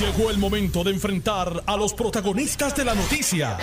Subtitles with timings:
[0.00, 3.56] Llegó el momento de enfrentar a los protagonistas de la noticia.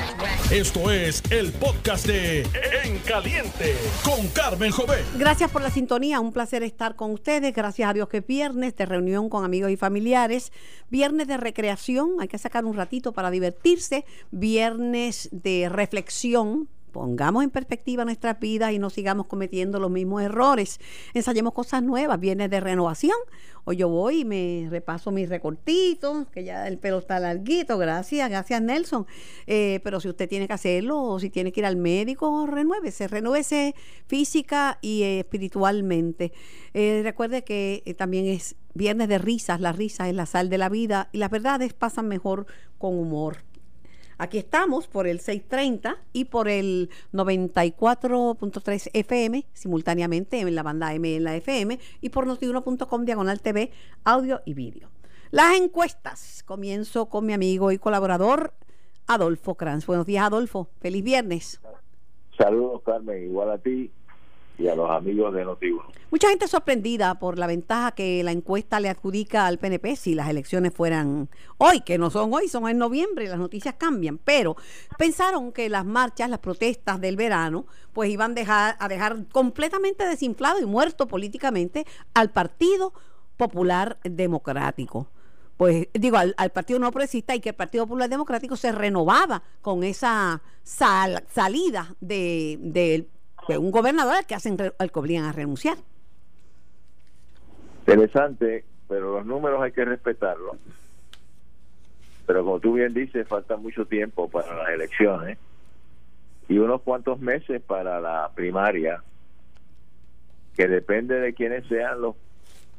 [0.50, 2.42] Esto es el podcast de
[2.84, 5.04] En Caliente con Carmen Jové.
[5.16, 7.54] Gracias por la sintonía, un placer estar con ustedes.
[7.54, 10.52] Gracias a Dios que es viernes de reunión con amigos y familiares,
[10.90, 17.50] viernes de recreación, hay que sacar un ratito para divertirse, viernes de reflexión pongamos en
[17.50, 20.80] perspectiva nuestras vidas y no sigamos cometiendo los mismos errores.
[21.14, 23.18] Ensayemos cosas nuevas, viene de renovación.
[23.66, 28.30] Hoy yo voy y me repaso mis recortitos, que ya el pelo está larguito, gracias,
[28.30, 29.06] gracias Nelson.
[29.48, 33.08] Eh, pero si usted tiene que hacerlo o si tiene que ir al médico, renuévese,
[33.08, 33.74] renuévese
[34.06, 36.32] física y espiritualmente.
[36.74, 40.58] Eh, recuerde que eh, también es viernes de risas, la risa es la sal de
[40.58, 42.46] la vida y las verdades pasan mejor
[42.78, 43.38] con humor.
[44.18, 51.16] Aquí estamos por el 630 y por el 94.3 FM, simultáneamente en la banda M
[51.16, 53.72] en la FM, y por notiuno.com diagonal TV,
[54.04, 54.90] audio y vídeo.
[55.32, 56.44] Las encuestas.
[56.44, 58.54] Comienzo con mi amigo y colaborador
[59.08, 59.86] Adolfo Kranz.
[59.86, 60.70] Buenos días, Adolfo.
[60.80, 61.60] Feliz viernes.
[62.38, 63.24] Saludos, Carmen.
[63.24, 63.92] Igual a ti
[64.64, 65.76] y a los amigos de noti
[66.10, 70.30] Mucha gente sorprendida por la ventaja que la encuesta le adjudica al PNP si las
[70.30, 74.56] elecciones fueran hoy, que no son hoy, son en noviembre, las noticias cambian, pero
[74.98, 80.60] pensaron que las marchas, las protestas del verano, pues iban dejar, a dejar completamente desinflado
[80.62, 82.94] y muerto políticamente al Partido
[83.36, 85.10] Popular Democrático.
[85.58, 89.84] Pues digo, al, Partido No Progresista y que el Partido Popular Democrático se renovaba con
[89.84, 93.08] esa salida de, de,
[93.50, 95.78] un gobernador que hacen al que a renunciar.
[97.86, 100.58] Interesante, pero los números hay que respetarlos.
[102.26, 105.38] Pero como tú bien dices, falta mucho tiempo para las elecciones
[106.48, 109.04] y unos cuantos meses para la primaria,
[110.56, 112.16] que depende de quiénes sean los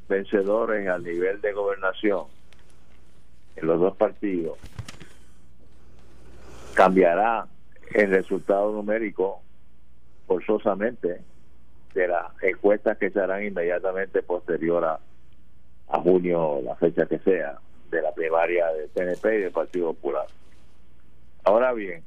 [0.09, 2.25] vencedores al nivel de gobernación
[3.57, 4.59] en los dos partidos,
[6.75, 7.47] cambiará
[7.93, 9.44] el resultado numérico
[10.27, 11.21] forzosamente
[11.95, 14.99] de las encuestas que se harán inmediatamente posterior a,
[15.89, 17.59] a junio, la fecha que sea,
[17.91, 20.27] de la primaria del PNP y del Partido Popular.
[21.45, 22.03] Ahora bien,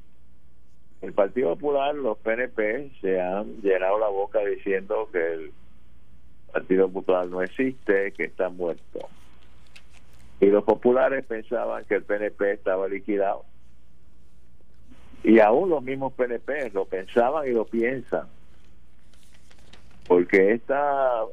[1.00, 5.52] el Partido Popular, los PNP se han llenado la boca diciendo que el
[6.52, 9.08] Partido Popular no existe, que está muerto.
[10.40, 13.44] Y los populares pensaban que el PNP estaba liquidado.
[15.24, 18.26] Y aún los mismos PNP lo pensaban y lo piensan.
[20.06, 21.24] Porque esta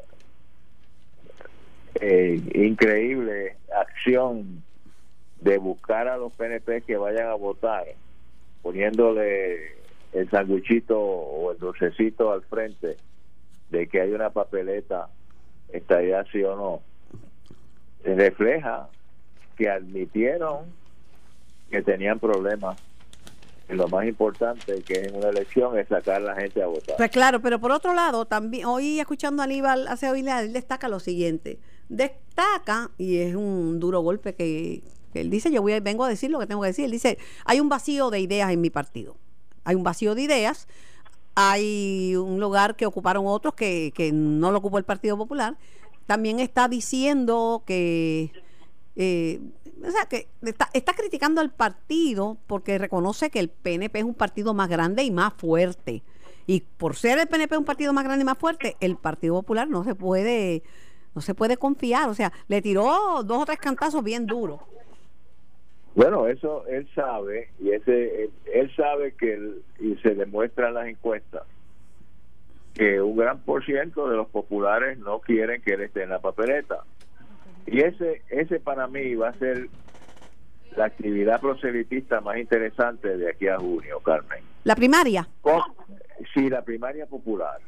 [2.02, 4.64] eh, increíble acción
[5.40, 7.86] de buscar a los PNP que vayan a votar,
[8.62, 9.76] poniéndole
[10.12, 12.98] el sanguchito o el dulcecito al frente
[13.70, 15.10] de que hay una papeleta,
[15.72, 16.82] estaría sí o no,
[18.04, 18.90] refleja
[19.58, 20.66] que admitieron
[21.70, 22.78] que tenían problemas
[23.70, 26.98] lo más importante que en una elección es sacar a la gente a votar.
[26.98, 30.88] Pues claro, pero por otro lado, también hoy escuchando a Aníbal hace hoy él destaca
[30.88, 31.60] lo siguiente.
[31.90, 34.84] Destaca, y es un duro golpe que,
[35.14, 37.60] él dice, yo voy vengo a decir lo que tengo que decir, él dice, hay
[37.60, 39.16] un vacío de ideas en mi partido.
[39.64, 40.68] Hay un vacío de ideas,
[41.34, 45.58] hay un lugar que ocuparon otros que, que no lo ocupó el Partido Popular.
[46.06, 48.32] También está diciendo que
[48.96, 49.40] eh,
[49.84, 54.54] o sea, que está, criticando al partido porque reconoce que el PNP es un partido
[54.54, 56.04] más grande y más fuerte.
[56.48, 59.68] Y por ser el PNP un partido más grande y más fuerte, el Partido Popular
[59.68, 60.64] no se puede
[61.16, 64.60] no se puede confiar, o sea, le tiró dos o tres cantazos bien duros.
[65.96, 71.44] Bueno, eso él sabe y ese él, sabe que y se demuestra en las encuestas
[72.74, 76.20] que un gran por ciento de los populares no quieren que él esté en la
[76.20, 76.84] papeleta.
[77.68, 79.70] Y ese, ese para mí va a ser
[80.76, 84.44] la actividad proselitista más interesante de aquí a junio, Carmen.
[84.64, 85.28] ¿La primaria?
[86.34, 87.60] sí, la primaria popular.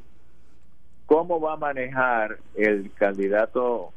[1.05, 3.93] ¿Cómo va a manejar el candidato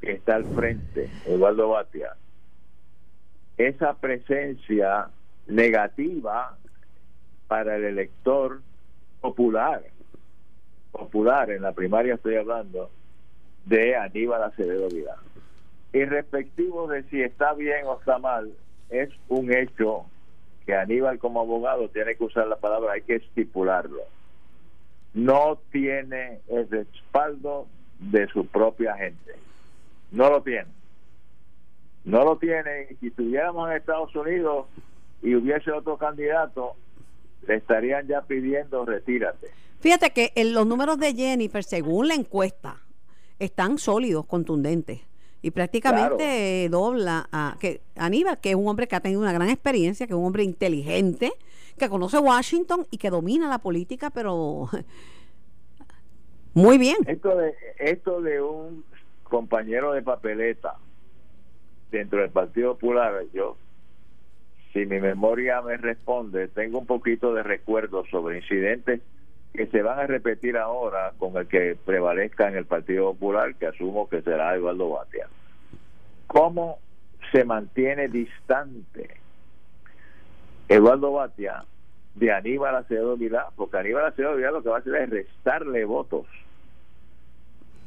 [0.00, 2.16] que está al frente, Eduardo Batia,
[3.56, 5.08] esa presencia
[5.46, 6.56] negativa
[7.46, 8.60] para el elector
[9.20, 9.84] popular?
[10.90, 12.90] Popular, en la primaria estoy hablando,
[13.66, 15.18] de Aníbal Acevedo Vidal.
[15.92, 18.52] Y respectivo de si está bien o está mal,
[18.90, 20.06] es un hecho
[20.66, 24.02] que Aníbal como abogado tiene que usar la palabra, hay que estipularlo.
[25.14, 27.66] No tiene el respaldo
[27.98, 29.34] de su propia gente.
[30.10, 30.68] No lo tiene.
[32.04, 32.96] No lo tiene.
[33.00, 34.66] Si estuviéramos en Estados Unidos
[35.22, 36.74] y hubiese otro candidato,
[37.46, 39.48] le estarían ya pidiendo retírate.
[39.80, 42.78] Fíjate que en los números de Jennifer, según la encuesta,
[43.44, 45.00] están sólidos, contundentes.
[45.44, 49.48] y prácticamente dobla a que Aníbal, que es un hombre que ha tenido una gran
[49.48, 51.32] experiencia, que es un hombre inteligente,
[51.76, 54.68] que conoce Washington y que domina la política, pero
[56.54, 56.96] muy bien.
[57.06, 58.84] Esto de, esto de un
[59.24, 60.76] compañero de papeleta
[61.90, 63.56] dentro del Partido Popular, yo,
[64.72, 69.00] si mi memoria me responde, tengo un poquito de recuerdos sobre incidentes
[69.52, 73.66] que se van a repetir ahora con el que prevalezca en el Partido Popular, que
[73.66, 75.28] asumo que será Eduardo Batia.
[76.26, 76.78] ¿Cómo
[77.32, 79.16] se mantiene distante
[80.68, 81.64] Eduardo Batia
[82.14, 83.48] de Aníbal Acevedo Vilá?
[83.54, 86.26] Porque Aníbal Acevedo Vilá lo que va a hacer es restarle votos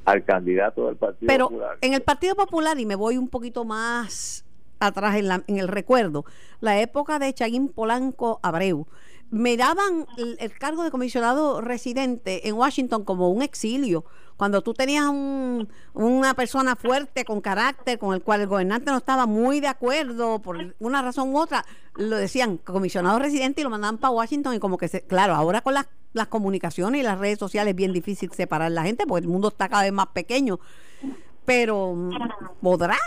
[0.06, 1.78] al candidato del Partido Pero Popular.
[1.82, 4.46] en el Partido Popular, y me voy un poquito más
[4.80, 6.26] atrás en, la- en el recuerdo,
[6.62, 8.86] la época de Chaguín Polanco Abreu,
[9.32, 14.06] me daban el, cargo de comisionado residente en Washington como un exilio.
[14.38, 18.98] Cuando tú tenías un- una persona fuerte, con carácter, con el cual el gobernante no
[18.98, 23.70] estaba muy de acuerdo por una razón u otra, lo decían comisionado residente y lo
[23.70, 25.88] mandaban para Washington y como que, se, claro, ahora con las,
[26.30, 29.68] comunicaciones y las redes sociales es bien difícil separar la gente porque el mundo está
[29.68, 30.60] cada vez más pequeño.
[31.46, 32.10] Pero,
[32.62, 32.98] ¿podrá?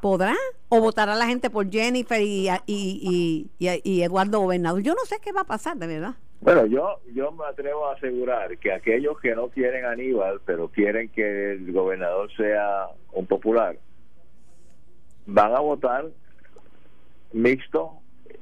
[0.00, 0.34] ¿Podrá?
[0.68, 4.82] ¿O votará la gente por Jennifer y, y, y, y- Eduardo Gobernador?
[4.82, 6.14] Yo no sé qué va a pasar, de verdad.
[6.40, 11.10] Bueno, yo, yo me atrevo a asegurar que aquellos que no quieren Aníbal, pero quieren
[11.10, 13.76] que el gobernador sea un popular,
[15.26, 16.06] van a votar
[17.32, 17.98] mixto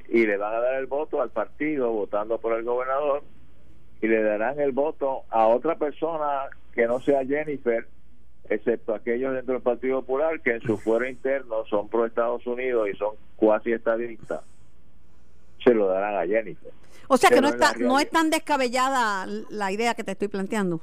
[0.07, 3.23] y le van a dar el voto al partido votando por el gobernador
[4.01, 7.85] y le darán el voto a otra persona que no sea Jennifer,
[8.49, 12.89] excepto aquellos dentro del Partido Popular que en su fuero interno son pro Estados Unidos
[12.91, 14.41] y son cuasi estadistas,
[15.63, 16.71] se lo darán a Jennifer.
[17.07, 20.27] O sea que Pero no está, no es tan descabellada la idea que te estoy
[20.27, 20.81] planteando.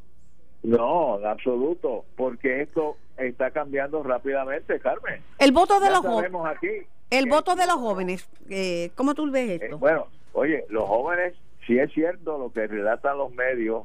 [0.62, 5.22] No, en absoluto, porque esto está cambiando rápidamente, Carmen.
[5.38, 6.40] El voto de Ya los jóvenes.
[6.44, 6.68] aquí.
[7.10, 9.78] El voto de los jóvenes, eh, ¿cómo tú ves eh, esto?
[9.78, 11.34] bueno, oye, los jóvenes,
[11.66, 13.84] si es cierto lo que relatan los medios,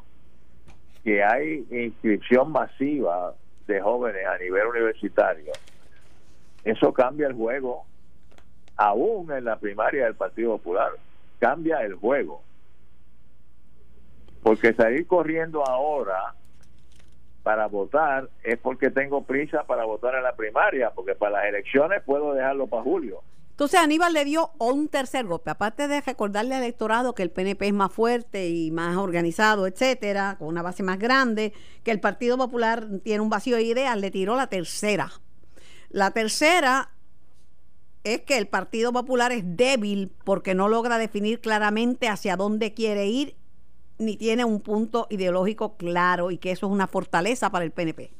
[1.03, 3.35] que hay inscripción masiva
[3.67, 5.51] de jóvenes a nivel universitario,
[6.63, 7.85] eso cambia el juego,
[8.77, 10.91] aún en la primaria del Partido Popular,
[11.39, 12.43] cambia el juego.
[14.43, 16.33] Porque salir corriendo ahora
[17.43, 22.01] para votar es porque tengo prisa para votar en la primaria, porque para las elecciones
[22.03, 23.21] puedo dejarlo para julio.
[23.51, 27.68] Entonces Aníbal le dio un tercer golpe, aparte de recordarle al electorado que el PNP
[27.68, 31.53] es más fuerte y más organizado, etcétera, con una base más grande,
[31.83, 35.12] que el Partido Popular tiene un vacío de ideas, le tiró la tercera.
[35.89, 36.89] La tercera
[38.03, 43.07] es que el Partido Popular es débil porque no logra definir claramente hacia dónde quiere
[43.07, 43.36] ir
[44.00, 48.12] ni tiene un punto ideológico claro y que eso es una fortaleza para el PNP.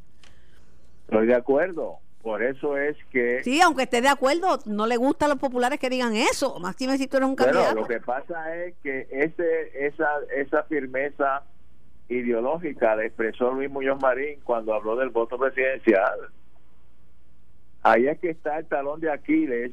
[1.08, 1.98] Estoy de acuerdo.
[2.22, 5.80] Por eso es que Sí, aunque esté de acuerdo, no le gusta a los populares
[5.80, 6.60] que digan eso.
[6.60, 7.82] Máxime si tú eres un Bueno, candidato.
[7.82, 11.44] lo que pasa es que ese, esa, esa firmeza
[12.10, 16.20] ideológica la expresó Luis Muñoz Marín cuando habló del voto presidencial.
[17.84, 19.72] Ahí es que está el talón de Aquiles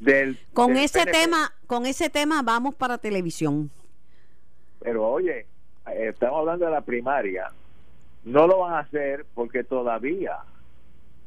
[0.00, 1.18] del Con del ese PNP.
[1.18, 3.70] tema, con ese tema vamos para televisión.
[4.80, 5.46] Pero oye,
[5.94, 7.50] estamos hablando de la primaria.
[8.24, 10.38] No lo van a hacer porque todavía,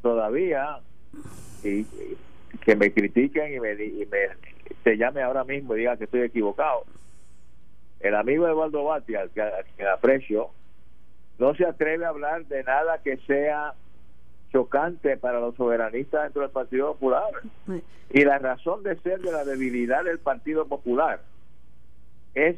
[0.01, 0.79] todavía,
[1.63, 1.85] y,
[2.61, 4.49] que me critiquen y me, y me
[4.83, 6.85] te llame ahora mismo y diga que estoy equivocado.
[7.99, 10.49] El amigo Eduardo Batia, al que, aprecio,
[11.37, 13.73] no se atreve a hablar de nada que sea
[14.51, 17.29] chocante para los soberanistas dentro del Partido Popular.
[18.11, 21.21] Y la razón de ser de la debilidad del Partido Popular
[22.33, 22.57] es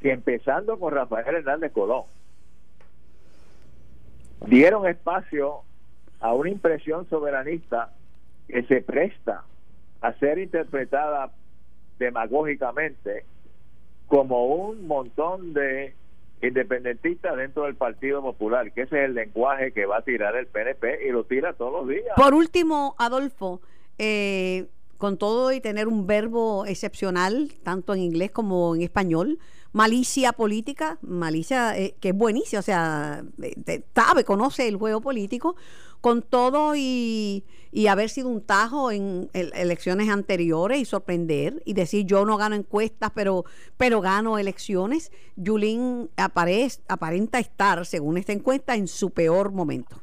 [0.00, 2.04] que empezando con Rafael Hernández Colón,
[4.46, 5.62] dieron espacio
[6.24, 7.90] a una impresión soberanista
[8.48, 9.44] que se presta
[10.00, 11.30] a ser interpretada
[11.98, 13.26] demagógicamente
[14.06, 15.94] como un montón de
[16.40, 20.46] independentistas dentro del Partido Popular, que ese es el lenguaje que va a tirar el
[20.46, 22.14] PNP y lo tira todos los días.
[22.16, 23.60] Por último, Adolfo,
[23.98, 24.64] eh,
[25.04, 29.38] con todo y tener un verbo excepcional, tanto en inglés como en español,
[29.74, 35.56] malicia política, malicia eh, que es buenísima, o sea, eh, sabe, conoce el juego político,
[36.00, 41.74] con todo y, y haber sido un tajo en el- elecciones anteriores y sorprender y
[41.74, 43.44] decir yo no gano encuestas, pero,
[43.76, 49.96] pero gano elecciones, Yulín aparece, aparenta estar, según esta encuesta, en su peor momento.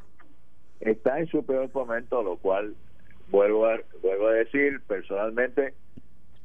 [0.80, 2.76] está en su peor momento, lo cual
[3.32, 5.74] vuelvo a, vuelvo a decir, personalmente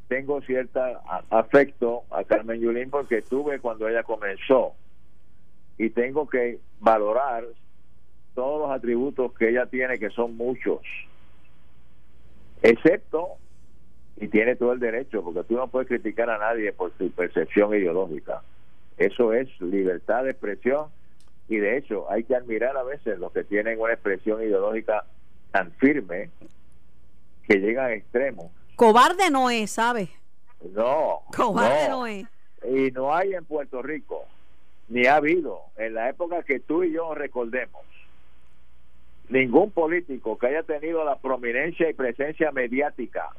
[0.09, 4.75] tengo cierta a- afecto a Carmen Yulín porque estuve cuando ella comenzó
[5.79, 7.45] y tengo que valorar
[8.35, 10.81] todos los atributos que ella tiene, que son muchos,
[12.63, 13.37] excepto,
[14.19, 17.75] y tiene todo el derecho, porque tú no puedes criticar a nadie por su percepción
[17.75, 18.43] ideológica.
[18.97, 20.87] Eso es libertad de expresión
[21.49, 25.05] y de hecho hay que admirar a veces los que tienen una expresión ideológica
[25.51, 26.31] tan firme
[27.47, 28.51] que llegan a extremos.
[28.77, 30.11] Cobarde no es, ¿sabes?
[30.75, 31.23] No.
[31.35, 32.27] Cobarde no es.
[32.69, 34.25] Y no hay en Puerto Rico,
[34.89, 37.83] ni ha habido, en la época que tú y yo recordemos,
[39.29, 43.31] ningún político que haya tenido la prominencia y presencia mediática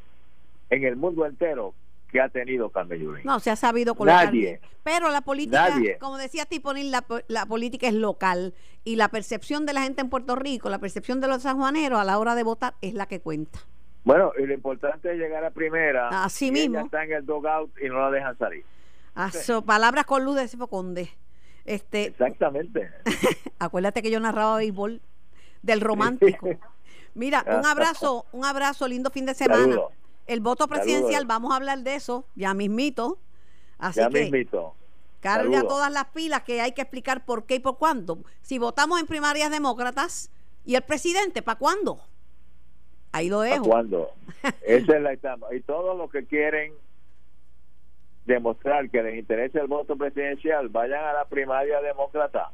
[0.70, 1.74] en el mundo entero
[2.12, 3.22] que ha tenido Carmen.
[3.26, 4.62] No, se ha sabido colocar Nadie.
[4.84, 5.98] Pero la política, Nadie.
[5.98, 8.54] como decía Tiponín, la, la política es local
[8.86, 12.06] y la percepción de la gente en Puerto Rico, la percepción de los sanjuaneros a
[12.06, 13.60] la hora de votar es la que cuenta.
[14.04, 16.24] Bueno, y lo importante es llegar a primera.
[16.24, 16.78] Así y mismo.
[16.78, 18.64] Ella está en el dugout y no la dejan salir.
[19.16, 21.10] A so- palabras con luz de Conde.
[21.66, 22.90] Este, Exactamente.
[23.60, 25.02] acuérdate que yo narraba béisbol
[25.62, 26.50] del romántico.
[27.14, 29.76] Mira, un abrazo, un abrazo, lindo fin de semana.
[30.28, 33.18] El voto presidencial, vamos a hablar de eso, ya mismito.
[33.78, 34.76] Así ya que mismito.
[35.20, 38.20] carga todas las pilas que hay que explicar por qué y por cuándo.
[38.42, 40.30] Si votamos en primarias demócratas
[40.66, 42.00] y el presidente, ¿para cuándo?
[43.12, 43.66] Ahí lo ¿A dejo.
[43.66, 44.12] cuándo?
[44.66, 45.54] Esa es la etapa.
[45.56, 46.74] Y todos los que quieren
[48.26, 52.52] demostrar que les interesa el voto presidencial, vayan a la primaria demócrata.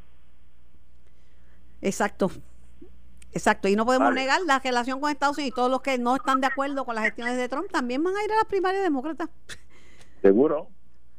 [1.81, 2.31] Exacto.
[3.31, 3.67] Exacto.
[3.67, 4.21] Y no podemos Vale.
[4.21, 5.55] negar la relación con Estados Unidos.
[5.55, 8.23] Todos los que no están de acuerdo con las gestiones de Trump también van a
[8.23, 9.29] ir a las primarias demócratas.
[10.21, 10.67] ¿Seguro?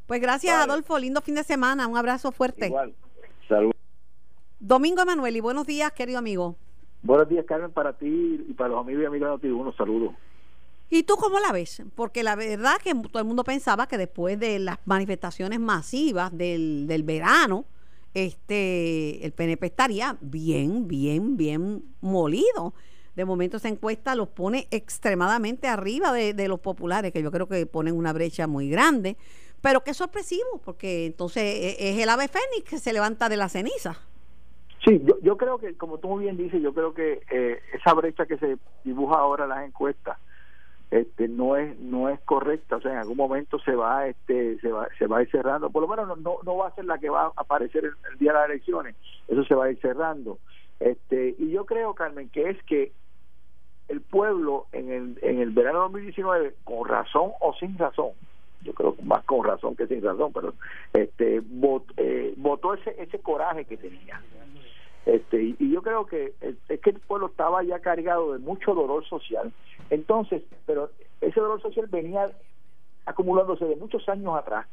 [0.07, 0.71] Pues gracias, Vale.
[0.73, 0.99] Adolfo.
[0.99, 1.87] Lindo fin de semana.
[1.89, 2.67] Un abrazo fuerte.
[2.67, 2.95] Igual.
[3.49, 3.75] Saludos.
[4.61, 6.57] Domingo Emanuel, y buenos días, querido amigo.
[7.05, 10.15] Buenos días, Carmen, para ti y para los amigos y amigas de Noti unos saludos.
[10.89, 11.83] ¿Y tú cómo la ves?
[11.95, 16.87] Porque la verdad que todo el mundo pensaba que después de las manifestaciones masivas del,
[16.87, 17.67] del verano,
[18.15, 22.73] este el PNP estaría bien, bien, bien molido.
[23.17, 27.49] De momento esa encuesta los pone extremadamente arriba de, de los populares, que yo creo
[27.49, 29.19] que ponen una brecha muy grande.
[29.61, 33.51] Pero qué sorpresivo, porque entonces e- es el ave fénix que se levanta de la
[33.51, 34.01] ceniza.
[34.85, 37.95] Sí, yo, yo creo que, como tú muy bien dices, yo creo que eh, esa
[37.95, 40.19] brecha que se dibuja ahora en las encuestas
[40.91, 44.71] este, no es no es correcta, o sea, en algún momento se va este se
[44.71, 46.85] va se va a ir cerrando, por lo menos no, no, no va a ser
[46.85, 48.95] la que va a aparecer el, día de las elecciones,
[49.27, 50.39] eso se va a ir cerrando.
[50.79, 52.93] Este, y yo creo, Carmen, que es que
[53.89, 58.11] el pueblo en el, en el verano de 2019, con razón o sin razón,
[58.61, 60.55] yo creo más con razón que sin razón, pero
[60.93, 64.21] este vot- eh, votó ese ese coraje que tenía.
[65.07, 68.75] Este, y, y yo creo que es, que el pueblo estaba ya cargado de mucho
[68.75, 69.53] dolor social.
[69.91, 72.31] Entonces, pero ese dolor social venía
[73.07, 74.67] acumulándose de muchos años atrás.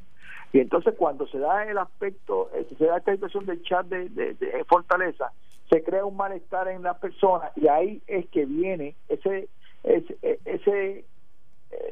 [0.54, 4.66] Y entonces cuando se da el aspecto, eh, se da esta situación del chat de,
[4.68, 5.32] Fortaleza,
[5.70, 9.48] se crea un malestar en las personas y ahí es que viene ese
[9.84, 11.06] ese ese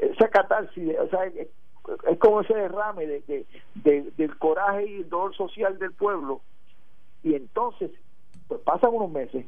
[0.02, 5.10] esa catarsis, o sea, es como ese derrame de, de- de- del coraje y el
[5.10, 6.42] dolor social del pueblo
[7.24, 7.92] y entonces
[8.50, 9.46] pues pasan unos meses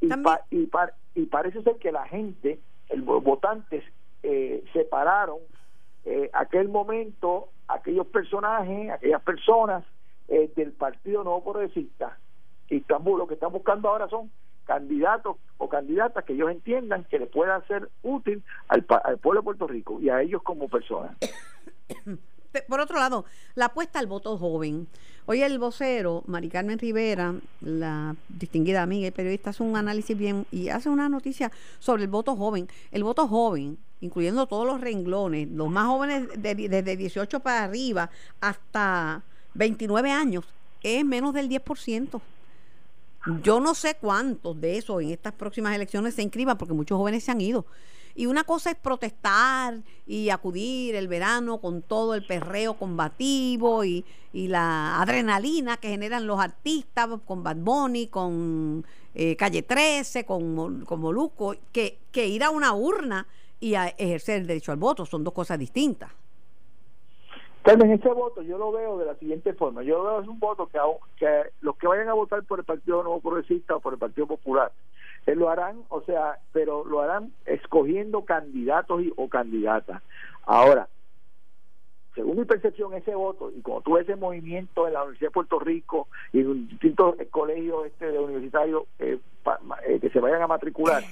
[0.00, 2.58] y, pa- y, pa- y parece ser que la gente,
[2.88, 3.84] el los votantes
[4.24, 5.38] eh, separaron
[6.04, 9.84] eh, aquel momento, aquellos personajes, aquellas personas
[10.28, 12.18] eh, del Partido Nuevo Progresista
[12.68, 14.30] y están, lo que están buscando ahora son
[14.64, 19.44] candidatos o candidatas que ellos entiendan que le puedan ser útil al, al pueblo de
[19.44, 21.16] Puerto Rico y a ellos como personas.
[22.62, 24.86] Por otro lado, la apuesta al voto joven.
[25.26, 30.46] Hoy el vocero, Mari Carmen Rivera, la distinguida amiga y periodista, hace un análisis bien
[30.52, 32.68] y hace una noticia sobre el voto joven.
[32.92, 38.08] El voto joven, incluyendo todos los renglones, los más jóvenes de- desde 18 para arriba
[38.40, 39.22] hasta
[39.54, 40.44] 29 años,
[40.82, 42.20] es menos del 10%.
[43.42, 47.24] Yo no sé cuántos de esos en estas próximas elecciones se inscriban porque muchos jóvenes
[47.24, 47.66] se han ido.
[48.16, 49.74] Y una cosa es protestar
[50.06, 56.38] y acudir el verano con todo el perreo combativo y, la adrenalina que generan los
[56.38, 62.74] artistas con Bad Bunny, con eh, Calle 13, con, con Molusco, que, ir a una
[62.74, 63.26] urna
[63.60, 66.10] y a ejercer el derecho al voto son dos cosas distintas.
[67.62, 69.82] Carmen, ese voto yo lo veo de la siguiente forma.
[69.82, 70.78] Yo lo veo es un voto que,
[71.16, 74.26] que los que vayan a votar por el Partido Nuevo Progresista o por el Partido
[74.26, 74.70] Popular,
[75.26, 80.02] eh, lo harán, o sea, pero lo harán escogiendo candidatos y, o candidatas.
[80.44, 80.88] Ahora,
[82.14, 85.58] según mi percepción, ese voto, y como tuve ese movimiento en la Universidad de Puerto
[85.58, 89.18] Rico y en distintos colegios este de universitarios eh,
[89.86, 91.02] eh, que se vayan a matricular,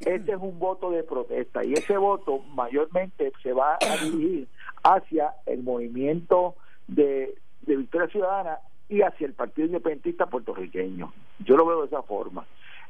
[0.00, 4.48] ese es un voto de protesta y ese voto mayormente se va a dirigir
[4.82, 6.56] hacia el movimiento
[6.88, 11.12] de, de Victoria Ciudadana y hacia el Partido Independentista puertorriqueño.
[11.40, 12.44] Yo lo veo de esa forma.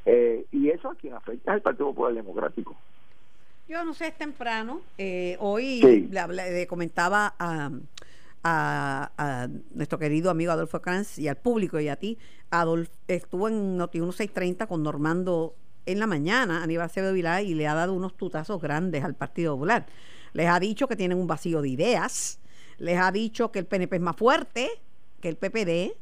[0.06, 2.76] Eh, y eso a quien afecta es el Partido Popular Democrático.
[3.68, 4.80] Yo no sé, es temprano.
[4.98, 7.70] Eh, hoy le, comentaba a,
[8.42, 12.18] a, nuestro querido amigo Adolfo Kranz y al público y a ti.
[12.50, 15.54] Adolfo estuvo en Noti 1630 con Normando
[15.86, 19.54] en la mañana, Aníbal Acevedo Vilá, y le ha dado unos tutazos grandes al Partido
[19.54, 19.86] Popular.
[20.32, 22.40] Les ha dicho que tienen un vacío de ideas,
[22.78, 24.68] les ha dicho que el PNP es más fuerte
[25.20, 25.96] que el PPD,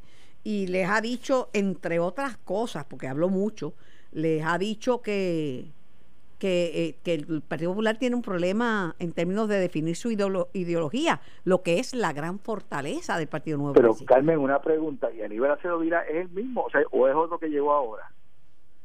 [0.45, 3.75] y les ha dicho, entre otras cosas, porque habló mucho,
[4.13, 5.73] les ha dicho que,
[6.39, 11.21] que, eh, que, el Partido Popular tiene un problema en términos de definir su ideología,
[11.45, 13.75] lo que es la gran fortaleza del Partido Nuevo.
[13.75, 16.63] Pero Carmen, una pregunta, ¿y Aníbal Acevedo Vilá es el mismo?
[16.63, 18.11] O sea, ¿o es otro que llegó ahora?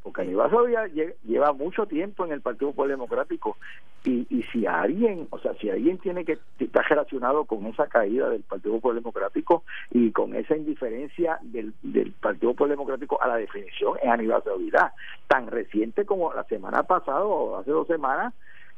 [0.03, 0.85] Porque Aníbal Sovia
[1.23, 3.57] lleva mucho tiempo en el Partido Popular Democrático
[4.03, 8.29] y, y si alguien, o sea, si alguien tiene que estar relacionado con esa caída
[8.29, 13.37] del Partido Popular Democrático y con esa indiferencia del, del Partido Popular Democrático a la
[13.37, 14.93] definición es Aníbal Sovia,
[15.27, 18.33] tan reciente como la semana pasada o hace dos semanas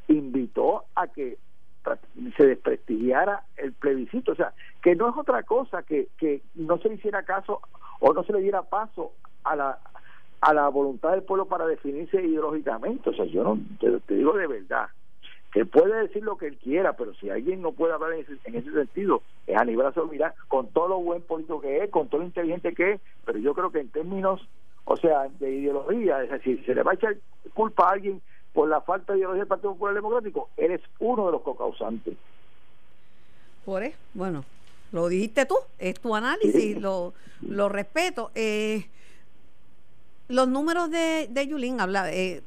[0.08, 1.38] invitó a que
[2.36, 4.52] se desprestigiara el plebiscito, o sea,
[4.82, 7.60] que no es otra cosa que, que no se le hiciera caso
[8.00, 9.12] o no se le diera paso
[9.44, 9.78] a la
[10.40, 13.10] a la voluntad del pueblo para definirse ideológicamente.
[13.10, 14.88] O sea, yo no te, digo de verdad
[15.52, 18.36] que puede decir lo que él quiera, pero si alguien no puede hablar en ese,
[18.44, 22.20] en ese sentido, es Aníbal Mira, con todo lo buen político que es, con todo
[22.20, 24.46] lo inteligente que es, pero yo creo que en términos,
[24.84, 27.16] o sea, de ideología, es decir, se le va a echar
[27.54, 28.20] culpa a alguien
[28.52, 32.14] por la falta de ideología del Partido Popular Democrático, él es uno de los cocausantes.
[33.64, 34.44] Por eso, bueno,
[34.92, 38.30] lo dijiste tú, es tu análisis, lo, lo respeto.
[38.34, 38.86] Eh,
[40.28, 42.12] los números de, de Yulín habla.
[42.12, 42.42] Eh,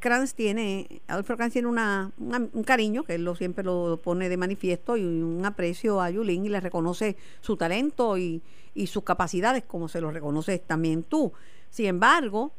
[0.00, 4.96] Kranz tiene, Adolfo Kranz tiene una, un cariño, que él siempre lo pone de manifiesto,
[4.96, 8.42] y un aprecio a Yulín y le reconoce su talento y,
[8.74, 11.32] y sus capacidades, como se lo reconoces también tú.
[11.70, 12.52] Sin embargo,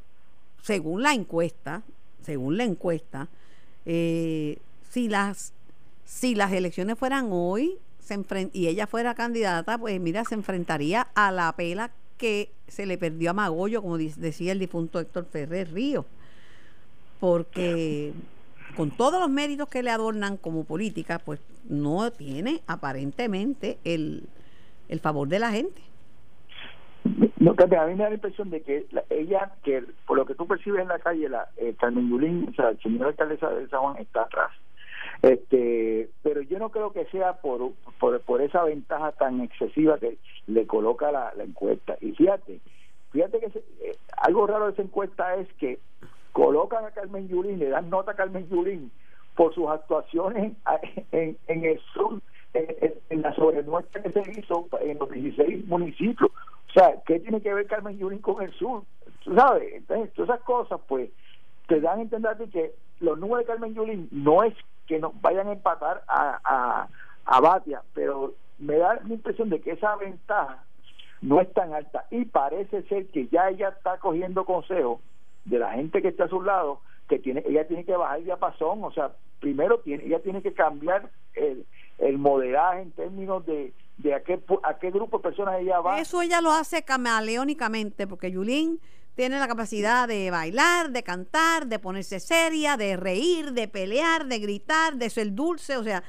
[0.61, 1.83] según la encuesta,
[2.21, 3.27] según la encuesta,
[3.85, 5.53] eh, si las
[6.05, 8.19] si las elecciones fueran hoy se
[8.51, 13.31] y ella fuera candidata, pues mira, se enfrentaría a la pela que se le perdió
[13.31, 16.05] a Magollo, como decía el difunto Héctor Ferrer Río,
[17.19, 18.13] porque
[18.77, 24.29] con todos los méritos que le adornan como política, pues no tiene aparentemente el,
[24.87, 25.81] el favor de la gente.
[27.39, 30.45] No, a mí me da la impresión de que ella, que por lo que tú
[30.45, 34.21] percibes en la calle, la eh, o sea, el señor alcaldesa de San Juan está
[34.21, 34.51] atrás.
[35.21, 40.65] Este, pero yo no creo que sea por, por, esa ventaja tan excesiva que le
[40.65, 41.95] coloca la, encuesta.
[42.01, 42.59] Y fíjate,
[43.11, 43.45] fíjate que
[43.81, 45.77] eh, algo raro de esa encuesta es que
[46.31, 48.91] colocan a Carmen Yulín, le dan nota a Carmen Yulín
[49.35, 50.53] por sus actuaciones
[51.11, 52.19] en, en, el sur,
[52.53, 56.31] en, la sobrenuestra que se hizo en los 16 municipios.
[56.31, 58.83] O sea, ¿qué tiene que ver Carmen Yulín con el sur?
[59.23, 59.71] ¿Tú sabes?
[59.73, 61.11] Entonces, todas esas cosas, pues,
[61.67, 64.55] te dan a entender que los números de Carmen Yulín no es
[64.91, 66.85] que no vayan a empatar a,
[67.25, 70.65] a, Batia, pero me da la impresión de que esa ventaja
[71.21, 74.99] no es tan alta y parece ser que ya ella está cogiendo consejo
[75.45, 78.25] de la gente que está a su lado que tiene ella tiene que bajar el
[78.25, 81.65] diapasón o sea primero tiene ella tiene que cambiar el,
[81.97, 86.01] el modelaje en términos de, de a qué a qué grupo de personas ella va.
[86.01, 88.81] Eso ella lo hace camaleónicamente porque Yulín
[89.15, 94.39] tiene la capacidad de bailar, de cantar, de ponerse seria, de reír, de pelear, de
[94.39, 96.03] gritar, de ser dulce, o sea,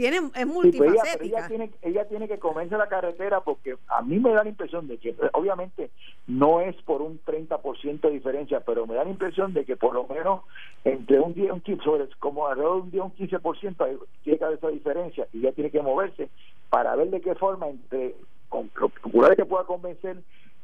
[0.00, 1.24] tiene, es pues multifacética.
[1.40, 4.88] ella, tiene, ella tiene que comerse la carretera porque a mí me da la impresión
[4.88, 5.90] de que, obviamente,
[6.26, 9.92] no es por un 30% de diferencia, pero me da la impresión de que por
[9.92, 10.40] lo menos
[10.84, 14.38] entre un 10 y un 15, sobre, como alrededor de un 10 un 15% tiene
[14.38, 16.30] que haber esa diferencia y ella tiene que moverse
[16.70, 18.14] para ver de qué forma entre
[18.48, 20.16] con populares que pueda convencer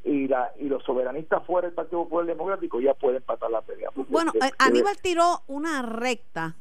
[0.06, 3.90] y, la, y los soberanistas fuera del Partido Popular Democrático ya pueden patar la pelea.
[4.08, 6.54] Bueno, eh, Aníbal tiró una recta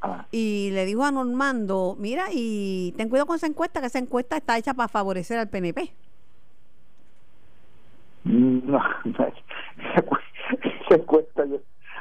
[0.00, 0.26] ah.
[0.30, 4.36] y le dijo a Normando, mira, y ten cuidado con esa encuesta, que esa encuesta
[4.36, 5.92] está hecha para favorecer al PNP.
[8.24, 11.60] No, esa encuesta yo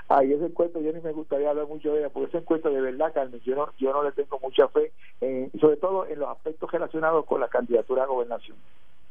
[0.10, 2.82] ay esa encuesta yo ni me gustaría hablar mucho de ella porque esa encuesta de
[2.82, 6.30] verdad Carmen yo no yo no le tengo mucha fe eh, sobre todo en los
[6.30, 8.58] aspectos relacionados con la candidatura a gobernación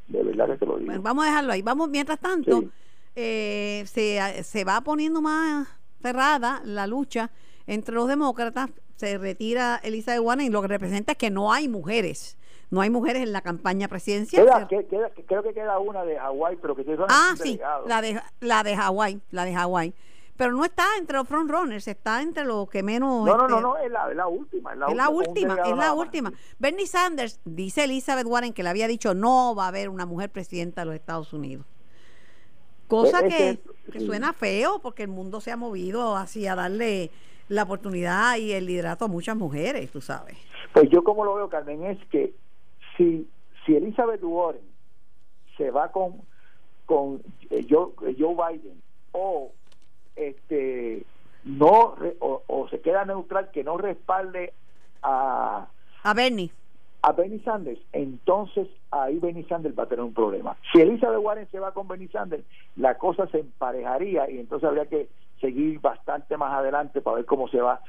[0.09, 0.93] de verdad que te lo digo.
[1.01, 1.63] vamos a dejarlo ahí.
[1.63, 2.65] Vamos, mientras tanto,
[3.15, 5.69] eh, se, se va poniendo más
[6.03, 7.31] cerrada la lucha
[7.67, 8.71] entre los demócratas.
[8.97, 12.39] Se retira Elisa de Guana y lo que representa es que no hay mujeres.
[12.71, 14.67] No hay mujeres en la campaña presidencial.
[14.69, 19.21] creo que queda una de Hawái, pero que Ah, sí, la de, la de Hawái,
[19.31, 19.95] la de Hawái.
[20.37, 23.25] Pero no está entre los front runners, está entre los que menos...
[23.27, 24.73] No, no, este, no, no, es la, es la última.
[24.73, 26.33] Es la, es la última, es la última.
[26.59, 30.31] Bernie Sanders, dice Elizabeth Warren que le había dicho no va a haber una mujer
[30.31, 31.67] presidenta de los Estados Unidos.
[32.89, 36.47] Cosa Es- es que, que- que suena feo porque el mundo se ha movido así
[36.47, 37.11] a darle
[37.49, 40.37] la oportunidad y el liderato a muchas mujeres, tú sabes.
[40.73, 42.35] Pues yo como lo veo, Carmen, es que
[42.97, 43.29] si,
[43.65, 44.63] si Elizabeth Warren
[45.57, 46.21] se va con,
[46.85, 49.53] con eh, Joe, eh, Joe Biden o
[50.17, 51.05] este
[51.45, 54.53] no o, o se queda neutral que no respalde
[55.03, 55.69] a,
[56.03, 56.51] A Bernie.
[57.03, 60.57] a Bernie Sanders, entonces ahí Bernie Sanders va a tener un problema.
[60.73, 62.43] Si Elizabeth Warren se va con Bernie Sanders,
[62.77, 65.09] la cosa se emparejaría y entonces habría que
[65.41, 67.81] seguir bastante más adelante para ver cómo se va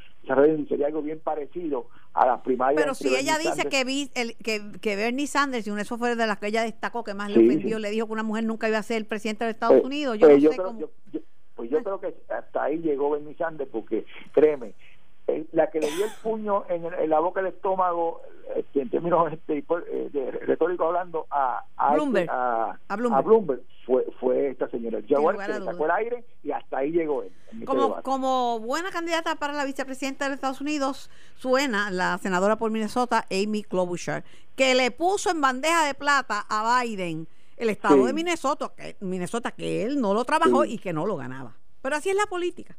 [0.68, 2.82] sería algo bien parecido a las primarias.
[2.84, 5.98] Pero si ella Bernie dice Sanders- que, vi- el, que, que Bernie Sanders, y eso
[5.98, 7.82] fue de las que ella destacó que más Sí, le ofendió, sí.
[7.82, 10.18] le dijo que una mujer nunca iba a ser el presidente de Estados Pues- Unidos,
[10.20, 10.80] yo no sé creo, cómo...
[10.82, 11.20] yo- yo-
[11.69, 14.73] pues yo creo que hasta ahí llegó Bernie Sanders porque créeme
[15.27, 18.21] eh, la que le dio el puño en, el- en la boca del estómago
[18.56, 22.30] este, en términos este, eh, de retórico hablando a, a, Bloomberg.
[22.32, 23.25] a, A Bloomberg.
[23.25, 27.23] Bloomberg fue, fue esta señora que a le sacó el aire y hasta ahí llegó
[27.23, 32.56] él este Como, como buena candidata para la vicepresidenta de Estados Unidos, suena la senadora
[32.56, 34.23] por Minnesota, Amy Klobuchar,
[34.56, 37.27] que le puso en bandeja de plata a Biden
[37.58, 38.08] el estado Sí.
[38.08, 40.74] de Minnesota que, Minnesota, que él no lo trabajó Sí.
[40.74, 41.58] y que no lo ganaba.
[41.82, 42.78] Pero así es la política.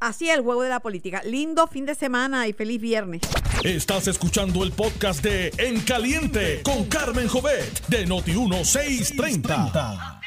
[0.00, 1.22] Así es el juego de la política.
[1.24, 3.20] Lindo fin de semana y feliz viernes.
[3.64, 10.20] Estás escuchando el podcast de En Caliente con Carmen Jovet de Noti1630.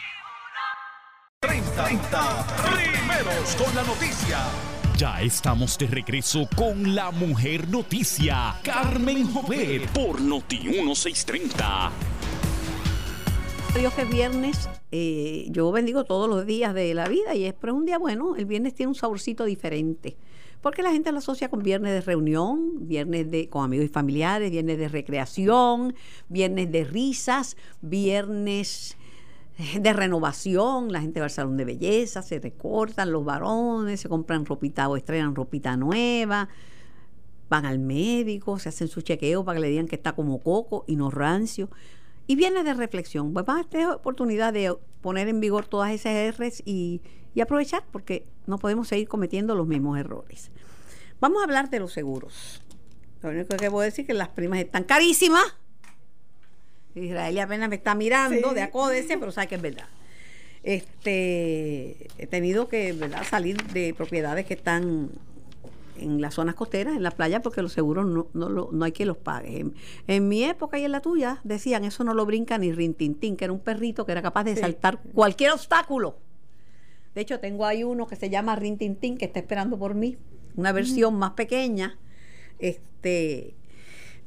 [1.39, 2.47] 30, 30.
[2.71, 4.39] Primeros con la noticia.
[4.95, 11.91] Ya estamos de regreso con la mujer noticia, Carmen Jovet, por Noti 1630.
[13.79, 17.55] Dios que es viernes, eh, yo bendigo todos los días de la vida y es
[17.55, 20.15] pero un día bueno, el viernes tiene un saborcito diferente.
[20.61, 24.51] Porque la gente lo asocia con viernes de reunión, viernes de con amigos y familiares,
[24.51, 25.95] viernes de recreación,
[26.29, 28.95] viernes de risas, viernes
[29.79, 34.45] de renovación, la gente va al salón de belleza, se recortan los varones, se compran
[34.45, 36.47] ropita o estrenan ropita nueva,
[37.49, 40.85] van al médico, se hacen su chequeo para que le digan que está como coco
[40.87, 41.69] y no rancio.
[42.27, 43.33] Y viene de reflexión.
[43.33, 47.01] Pues va a tener oportunidad de poner en vigor todas esas R's y,
[47.35, 50.49] y aprovechar porque no podemos seguir cometiendo los mismos errores.
[51.19, 52.61] Vamos a hablar de los seguros.
[53.21, 55.43] Lo único que puedo decir es que las primas están carísimas.
[56.95, 59.87] Israel apenas me está mirando de acódese, pero sabe que es verdad.
[60.61, 63.23] Este, he tenido que ¿verdad?
[63.29, 65.09] salir de propiedades que están
[65.97, 69.05] en las zonas costeras, en la playa, porque los seguros no, no, no hay que
[69.05, 69.59] los pague.
[69.59, 69.75] En,
[70.07, 73.45] en mi época y en la tuya decían, eso no lo brinca ni Rintintín, que
[73.45, 76.17] era un perrito que era capaz de saltar cualquier obstáculo.
[77.15, 80.17] De hecho, tengo ahí uno que se llama Rintintín, que está esperando por mí,
[80.55, 81.97] una versión más pequeña.
[82.59, 83.55] Este,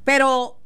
[0.05, 0.59] pero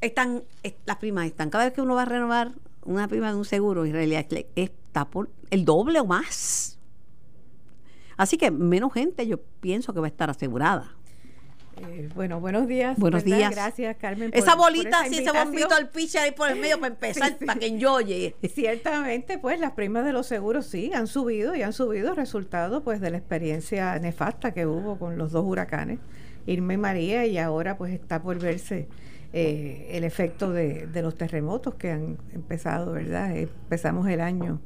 [0.00, 1.50] están, es- las primas están.
[1.50, 2.52] Cada vez que uno va a renovar
[2.84, 6.77] una prima de un seguro, en realidad está por el doble o más.
[8.18, 10.92] Así que menos gente yo pienso que va a estar asegurada.
[11.80, 12.98] Eh, bueno, buenos días.
[12.98, 13.36] Buenos ¿verdad?
[13.38, 13.50] díes.
[13.50, 14.30] Gracias, Carmen.
[14.34, 16.88] Esa por- por bolita, esa sí, ese bombito al piche ahí por el medio para
[16.94, 17.44] empezar, Sí, sí.
[17.46, 18.34] para que enjoye.
[18.52, 23.00] Ciertamente, pues las primas de los seguros sí han subido y han subido resultado pues
[23.00, 26.00] de la experiencia nefasta que hubo con los dos huracanes,
[26.46, 28.88] Irma y María, y ahora pues está por verse
[29.32, 33.36] eh, el efecto de, de los terremotos que han empezado, ¿verdad?
[33.36, 34.60] Empezamos el año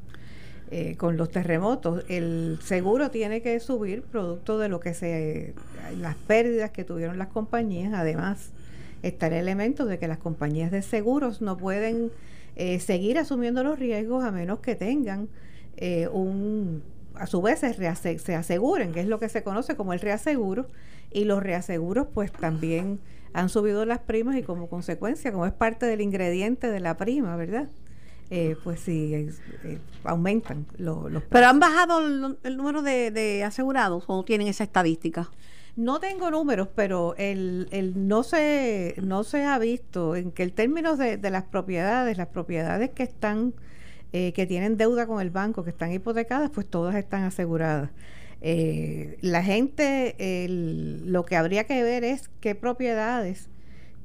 [0.74, 2.02] eh, con los terremotos.
[2.08, 5.52] El seguro tiene que subir producto de lo que se
[5.98, 7.92] las pérdidas que tuvieron las compañías.
[7.92, 8.52] Además,
[9.02, 12.10] está el elemento de que las compañías de seguros no pueden
[12.56, 15.28] eh, seguir asumiendo los riesgos a menos que tengan
[15.76, 16.82] eh, un
[17.16, 20.68] a su vez se, se aseguren, que es lo que se conoce como el reaseguro,
[21.10, 22.98] y los reaseguros pues también
[23.34, 27.36] han subido las primas y como consecuencia, como es parte del ingrediente de la prima,
[27.36, 27.68] ¿verdad?
[28.34, 33.44] Eh, pues sí, eh, aumentan lo- los Pero han bajado el, el número de, de
[33.44, 35.30] asegurados o no tienen esa estadística.
[35.76, 40.52] No tengo números, pero el, el no se no se ha visto en que el
[40.54, 43.52] término de, de las propiedades, las propiedades que están
[44.14, 47.90] eh, que tienen deuda con el banco, que están hipotecadas, pues todas están aseguradas.
[48.40, 50.14] Eh, la gente,
[50.44, 53.48] el- lo que habría que ver es qué propiedades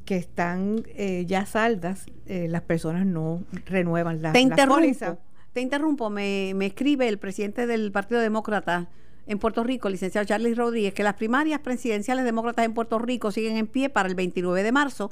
[0.07, 5.17] que están eh, ya saldas, eh, las personas no renuevan las te interrumpo,
[5.51, 8.87] te interrumpo, me, me escribe el presidente del Partido Demócrata
[9.25, 13.57] en Puerto Rico, licenciado Charlie Rodríguez, que las primarias presidenciales demócratas en Puerto Rico siguen
[13.57, 15.11] en pie para el 29 de marzo,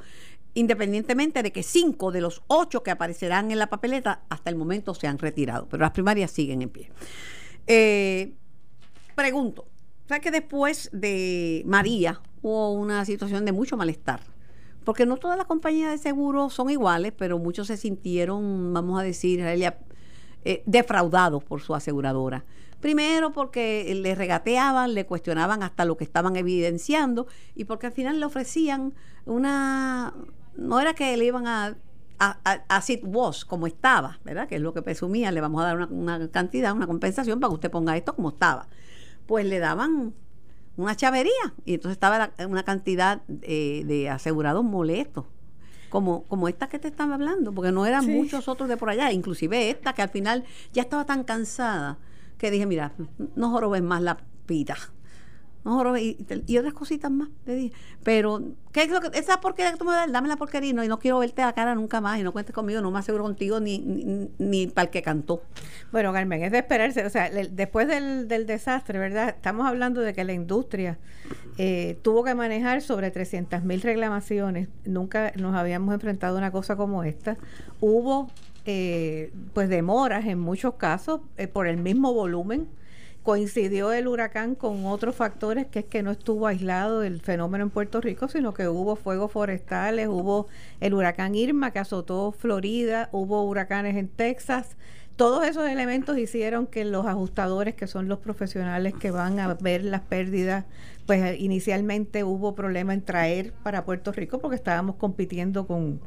[0.54, 4.96] independientemente de que cinco de los ocho que aparecerán en la papeleta hasta el momento
[4.96, 6.90] se han retirado, pero las primarias siguen en pie.
[7.68, 8.32] Eh,
[9.14, 9.68] pregunto,
[10.08, 14.22] ¿sabes que después de María hubo una situación de mucho malestar?
[14.86, 19.04] Porque no todas las compañías de seguro son iguales, pero muchos se sintieron, vamos a
[19.04, 22.46] decir, eh, defraudados por su aseguradora.
[22.80, 28.20] Primero porque le regateaban, le cuestionaban hasta lo que estaban evidenciando y porque al final
[28.20, 28.94] le ofrecían
[29.26, 30.14] una...
[30.56, 31.76] No era que le iban a
[32.20, 32.38] a,
[32.70, 32.84] a,
[33.48, 34.48] como estaba, ¿verdad?
[34.48, 37.56] Que es lo que presumía, le vamos a dar una, cantidad, una compensación para que
[37.56, 38.68] usted ponga esto como estaba.
[39.26, 40.14] Pues le daban
[40.78, 45.26] una chavería y entonces estaba una cantidad eh, de asegurados molestos.
[45.90, 49.14] Como, como esta que te estaba hablando, porque no eran muchos otros de por allá,
[49.14, 52.00] inclusive esta que al final ya estaba tan cansada
[52.38, 52.92] que dije, mira,
[53.36, 54.76] no jorobes más la pita.
[55.66, 57.76] Y, otras cositas más, le dije.
[58.04, 60.12] Pero, ¿qué es lo que, esa porquería que tú me das?
[60.12, 62.82] Dame la porquería y no, quiero verte la cara nunca más y no cuentes conmigo,
[62.82, 63.80] no me aseguro contigo ni,
[64.38, 65.42] ni, para el que cantó.
[65.92, 67.04] Bueno, Carmen, es de esperarse.
[67.04, 69.30] O sea, después del, del desastre, ¿verdad?
[69.30, 71.00] Estamos hablando de que la industria
[71.58, 74.68] eh, tuvo que manejar sobre 300 mil reclamaciones.
[74.86, 77.38] Nunca nos habíamos enfrentado a una cosa como esta.
[77.82, 78.30] Hubo,
[78.66, 82.68] eh, pues, demoras en muchos casos eh, por el mismo volumen
[83.26, 87.72] coincidió el huracán con otros factores, que es que no estuvo aislado el fenómeno en
[87.72, 90.48] Puerto Rico, sino que hubo fuegos forestales, hubo
[90.80, 94.78] el huracán Irma que azotó Florida, hubo huracanes en Texas.
[95.16, 99.84] Todos esos elementos hicieron que los ajustadores, que son los profesionales que van a ver
[99.84, 100.66] las pérdidas,
[101.08, 106.00] pues inicialmente hubo problema en traer para Puerto Rico porque estábamos compitiendo con,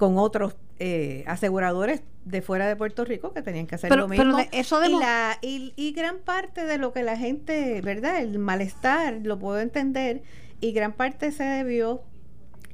[0.00, 4.38] con otros eh, aseguradores de fuera de Puerto Rico que tenían que hacer lo mismo.
[4.50, 8.22] eso y, la, y, gran parte de lo que la gente, ¿verdad?
[8.22, 10.22] El malestar, lo puedo entender,
[10.58, 12.00] y gran parte se debió,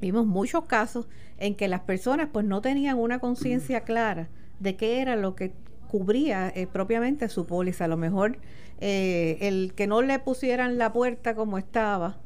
[0.00, 1.08] vimos muchos casos
[1.38, 4.28] en que las personas pues no tenían una conciencia clara
[4.60, 5.52] de qué era lo que
[5.88, 7.86] cubría eh, propiamente su póliza.
[7.86, 8.38] A lo mejor
[8.80, 12.20] eh, el que no le pusieran la puerta como estaba,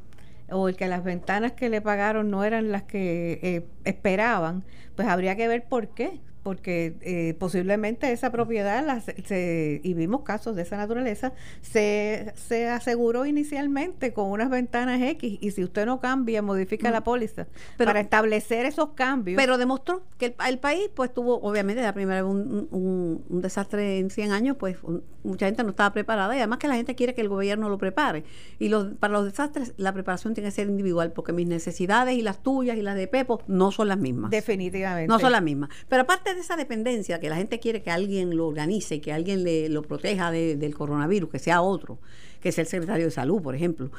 [0.51, 5.07] o el que las ventanas que le pagaron no eran las que eh, esperaban, pues
[5.07, 8.83] habría que ver por qué porque eh, posiblemente esa propiedad,
[9.29, 15.51] y vimos casos de esa naturaleza, se, se aseguró inicialmente con unas ventanas X y
[15.51, 17.03] si usted no cambia, modifica la mm.
[17.03, 19.37] póliza para establecer esos cambios.
[19.37, 24.09] Pero demostró que el, país pues tuvo, obviamente, la primera vez un, un, desastre en
[24.09, 24.77] 100 años, pues
[25.23, 27.77] mucha gente no estaba preparada y además que la gente quiere que el gobierno lo
[27.77, 28.23] prepare.
[28.59, 32.21] Y los, para los desastres la preparación tiene que ser individual porque mis necesidades y
[32.21, 34.31] las tuyas y las de Pepo no son las mismas.
[34.31, 35.07] Definitivamente.
[35.07, 35.69] No son las mismas.
[35.87, 39.13] Pero aparte de esa dependencia, que la gente quiere que alguien lo organice, y que
[39.13, 41.99] alguien le, lo proteja del coronavirus, que sea otro,
[42.39, 43.91] que sea el secretario de salud, por ejemplo.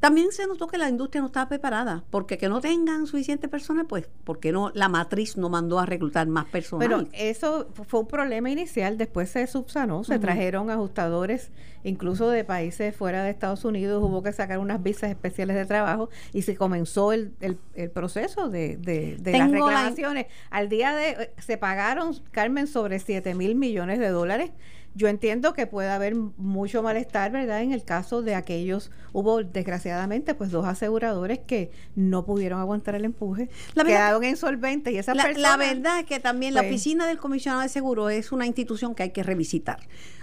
[0.00, 3.86] También se notó que la industria no estaba preparada, porque que no tengan suficientes personas,
[3.88, 6.86] pues, porque no la matriz no mandó a reclutar más personas?
[6.86, 11.50] Pero eso fue un problema inicial, después se subsanó, se trajeron ajustadores,
[11.84, 16.10] incluso de países fuera de Estados Unidos, hubo que sacar unas visas especiales de trabajo
[16.32, 20.26] y se comenzó el, el, proceso de, de, las reclamaciones.
[20.50, 24.50] Al día de, eh, se pagaron, Carmen, sobre 7 mil millones de dólares
[24.98, 27.62] yo entiendo que puede haber mucho malestar, ¿verdad?
[27.62, 33.04] En el caso de aquellos, hubo desgraciadamente pues dos aseguradores que no pudieron aguantar el
[33.04, 37.06] empuje, la quedaron insolventes y esa la, la verdad es que también la pues oficina
[37.06, 39.78] del comisionado de seguro es una institución que hay que revisitar.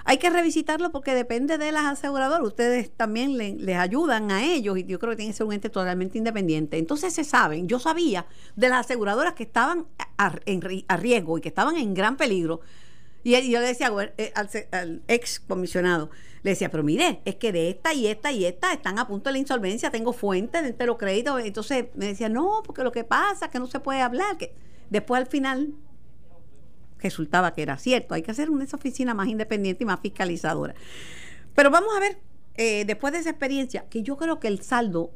[0.05, 2.47] Hay que revisitarlo porque depende de las aseguradoras.
[2.47, 5.69] Ustedes también les ayudan a ellos y yo creo que tiene que ser un ente
[5.69, 6.77] totalmente independiente.
[6.77, 9.87] Entonces se saben, yo sabía de las aseguradoras que estaban
[10.17, 12.61] a riesgo y que estaban en gran peligro
[13.25, 16.11] y yo le decía eh, al, ex comisionado,
[16.43, 19.29] le decía, pero mire, es que de esta y esta y esta están a punto
[19.29, 21.39] de la insolvencia, tengo fuentes de entero crédito.
[21.39, 24.37] Entonces me decía, no, porque lo que pasa es que no se puede hablar.
[24.37, 24.53] que
[24.91, 25.73] Después al final
[26.99, 28.13] resultaba que era cierto.
[28.13, 30.75] Hay que hacer una oficina más independiente y más fiscalizadora.
[31.53, 32.17] Pero vamos a ver,
[32.55, 35.11] eh, después de esa experiencia, que yo creo que el saldo,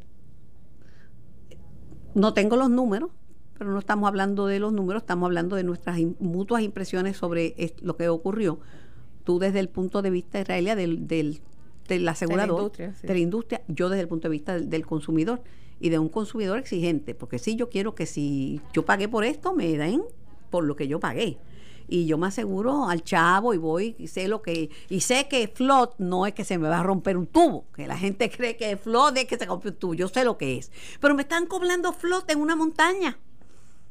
[2.15, 3.11] no tengo los números,
[3.57, 7.97] pero no estamos hablando de los números, estamos hablando de nuestras mutuas impresiones sobre lo
[7.97, 8.59] que ocurrió.
[9.25, 11.41] Tú desde el punto de vista, Israelia, del, del,
[11.87, 15.41] del asegurador, de la, industria, yo desde el punto de vista del, consumidor
[15.79, 19.53] y de un consumidor exigente, porque sí, yo quiero que si yo pagué por esto,
[19.53, 20.03] me den
[20.49, 21.37] por lo que yo pagué
[21.89, 25.47] y yo me aseguro al chavo y voy y sé lo que y sé que
[25.47, 28.55] flot no es que se me va a romper un tubo que la gente cree
[28.57, 31.23] que flot es que se rompe un tubo yo sé lo que es pero me
[31.23, 33.17] están cobrando flot en una montaña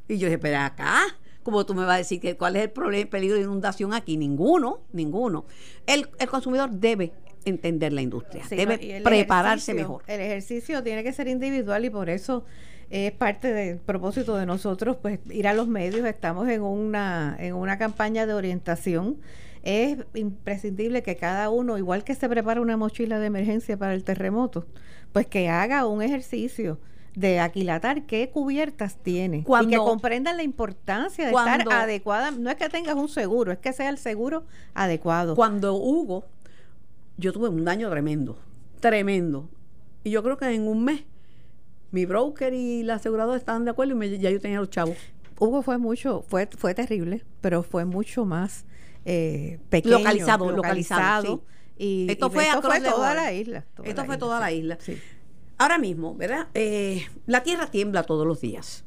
[0.09, 1.03] y yo dije, espera acá,
[1.43, 3.93] como tú me vas a decir que cuál es el problema, el peligro de inundación
[3.93, 4.17] aquí?
[4.17, 5.45] Ninguno, ninguno.
[5.87, 7.13] El, el consumidor debe
[7.45, 10.03] entender la industria, debe prepararse mejor.
[10.07, 12.45] El ejercicio tiene que ser individual y por eso
[12.91, 16.07] es parte del propósito de nosotros, pues ir a los medios.
[16.07, 19.19] Estamos en una, en una campaña de orientación
[19.63, 24.05] es imprescindible que cada uno, igual que se prepara una mochila de emergencia para el
[24.05, 24.67] terremoto,
[25.13, 26.79] pues que haga un ejercicio
[27.15, 32.31] de aquilatar qué cubiertas tiene y que comprendan la importancia de estar adecuada.
[32.31, 35.35] No es que tengas un seguro, es que sea el seguro adecuado.
[35.35, 36.25] Cuando Hugo,
[37.17, 38.39] yo tuve un daño tremendo,
[38.81, 39.51] tremendo.
[40.05, 41.03] Y yo creo que en un mes
[41.91, 44.97] mi broker y la aseguradora estaban de acuerdo y ya yo tenía los chavos.
[45.39, 48.65] Hugo fue mucho, fue, fue terrible, pero fue mucho más
[49.05, 51.43] eh, pequeño, localizado, localizado.
[51.77, 53.65] Y, esto, fue, toda la isla.
[53.85, 54.79] esto fue toda la isla.
[55.59, 56.49] Ahora mismo, ¿verdad?
[56.55, 58.85] Eh, la tierra tiembla todos los días.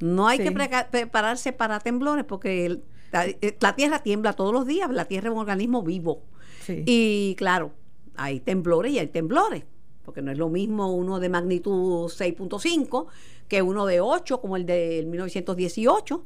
[0.00, 2.66] No hay que prepararse para temblores porque
[3.12, 4.90] eh, la, tierra tiembla todos los días.
[4.90, 6.22] La tierra es un organismo vivo.
[6.68, 7.72] Y claro,
[8.14, 9.64] hay temblores y hay temblores
[10.08, 13.08] porque no es lo mismo uno de magnitud 6.5
[13.46, 16.24] que uno de 8 como el del 1918.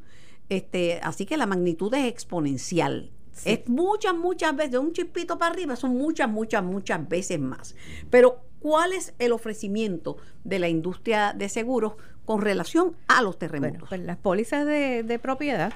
[0.48, 3.10] Este, así que la magnitud es exponencial.
[3.44, 7.74] Es muchas, muchas veces, de un chispito para arriba, son muchas, muchas, muchas veces más.
[8.08, 13.88] Pero, ¿cuál es el ofrecimiento de la industria de seguros con relación a los terremotos?
[13.88, 15.72] pues las pólizas de, propiedad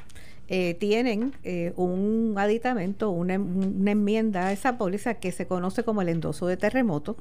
[0.47, 6.03] eh, tienen eh, un aditamento, una, una, enmienda a esa póliza que se conoce como
[6.03, 7.17] el endoso de terremoto,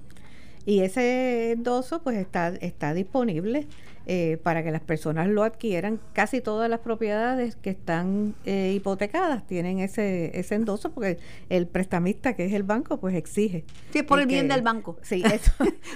[0.66, 3.68] y ese endoso pues está, está disponible
[4.08, 6.00] eh, para que las personas lo adquieran.
[6.14, 11.18] Casi todas las propiedades que están eh, hipotecadas tienen ese, ese endoso porque
[11.50, 13.64] el prestamista, que es el banco, pues exige.
[13.92, 14.98] Sí, por el bien del banco.
[15.02, 15.52] Sí, eso.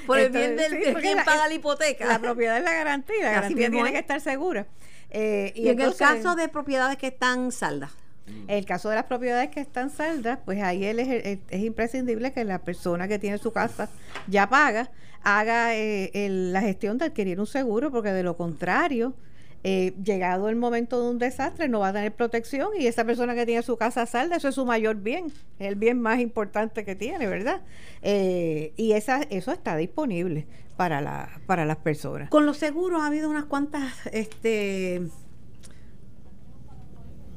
[0.08, 2.06] por el bien del sí, quien paga la hipoteca.
[2.06, 4.68] La propiedad es la garantía, la garantía tiene que estar segura.
[5.12, 7.92] Eh, y, en el caso de propiedades que están saldas.
[8.48, 12.44] En el caso de las propiedades que están saldas, pues ahí él es, imprescindible que
[12.44, 13.90] la persona que tiene su casa
[14.28, 14.90] ya paga,
[15.24, 19.14] haga eh, la gestión de adquirir un seguro, porque de lo contrario,
[19.62, 23.36] eh, llegado el momento de un desastre, no va a tener protección y esa persona
[23.36, 26.86] que tiene su casa salda, eso es su mayor bien, es el bien más importante
[26.86, 27.62] que tiene, ¿verdad?
[28.02, 32.30] Eh, y esa, eso está disponible para, la, para las personas.
[32.30, 35.02] Con los seguros ha habido unas cuantas este,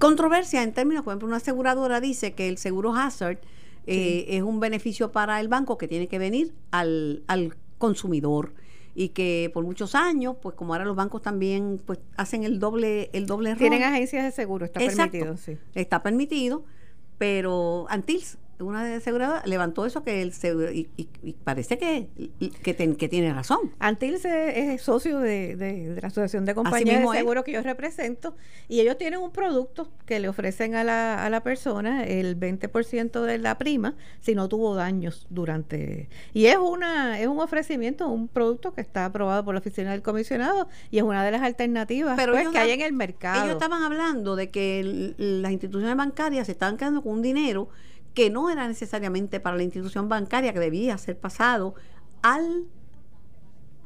[0.02, 3.38] Controversia en términos, por ejemplo, una aseguradora dice que el seguro hazard
[3.86, 8.52] eh, es un beneficio para el banco que tiene que venir al, al consumidor
[8.96, 13.10] y que por muchos años, pues como ahora los bancos también pues hacen el doble
[13.12, 13.54] el doble.
[13.54, 15.56] Tienen agencias de seguro, está permitido, sí.
[15.76, 16.64] Está permitido,
[17.18, 20.32] pero Antils una de asegurada levantó eso que el
[20.72, 22.08] y, y, parece que,
[22.62, 23.72] que, tiene razón.
[23.78, 28.34] Antil es socio de, la Asociación de Compañías de Seguros que yo represento
[28.68, 33.20] y ellos tienen un producto que le ofrecen a la, a la persona el 20%
[33.22, 36.08] de la prima si no tuvo daños durante...
[36.32, 40.02] Y es, una, es un ofrecimiento, un producto que está aprobado por la Oficina del
[40.02, 43.44] Comisionado y es una de las alternativas pues, que hay en el mercado.
[43.44, 47.68] Ellos estaban hablando de que las instituciones bancarias se estaban quedando con un dinero
[48.14, 51.74] que no era necesariamente para la institución bancaria, que debía ser pasado
[52.22, 52.66] al,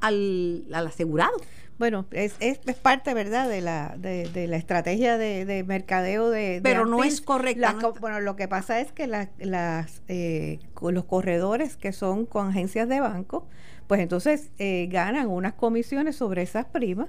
[0.00, 1.36] al, asegurado.
[1.78, 6.60] Bueno, es, es, parte, ¿verdad?, de la, de, la estrategia de, mercadeo de...
[6.62, 7.76] Pero no es correcta.
[8.00, 13.00] bueno, lo que pasa es que las, eh, los corredores que son con agencias de
[13.00, 13.46] banco,
[13.86, 17.08] pues entonces eh, ganan unas comisiones sobre esas primas,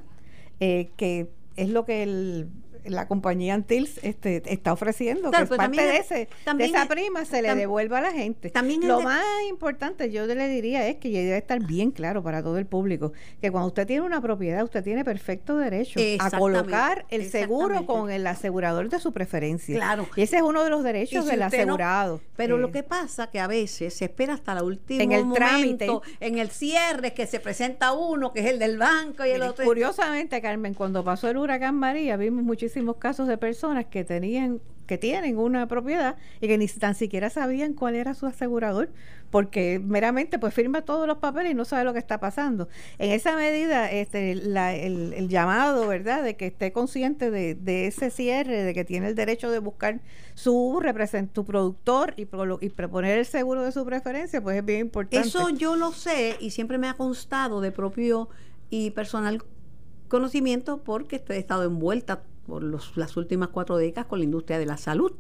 [0.60, 2.49] eh, que es lo que el
[2.89, 7.41] la compañía Antils este, está ofreciendo, que pues parte de, ese, de esa prima se
[7.41, 8.50] le devuelva a la gente.
[8.50, 12.58] También Lo más importante, yo le diría, es que debe estar bien claro para todo
[12.58, 17.30] el público, que cuando usted tiene una propiedad, usted tiene perfecto derecho a colocar el
[17.30, 19.76] seguro con el asegurador de su preferencia.
[19.76, 20.08] Claro.
[20.15, 22.21] Y ese es uno de los derechos del asegurado.
[22.36, 25.88] pero lo que pasa que a veces se espera hasta la última en el trámite,
[26.19, 29.65] en el cierre, que se presenta uno, que es el del banco y el otro.
[29.65, 32.43] Curiosamente, Carmen, cuando pasó el huracán María, vimos
[32.97, 37.73] casos de personas que tenían que tienen una propiedad y que ni tan siquiera sabían
[37.73, 38.89] cuál era su asegurador,
[39.29, 42.69] porque meramente pues firma todos los papeles y no sabe lo que está pasando.
[42.97, 48.73] En esa medida, este, el, llamado, ¿verdad?, de que esté consciente de, ese cierre, de
[48.73, 49.99] que tiene el derecho de buscar
[50.33, 52.27] su representante, productor y,
[52.61, 55.27] y proponer el seguro de su preferencia, pues es bien importante.
[55.27, 58.29] Eso yo lo sé y siempre me ha constado de propio
[58.69, 59.43] y personal
[60.07, 64.77] conocimiento porque he estado envuelta por las últimas cuatro décadas con la industria de la
[64.77, 65.12] salud.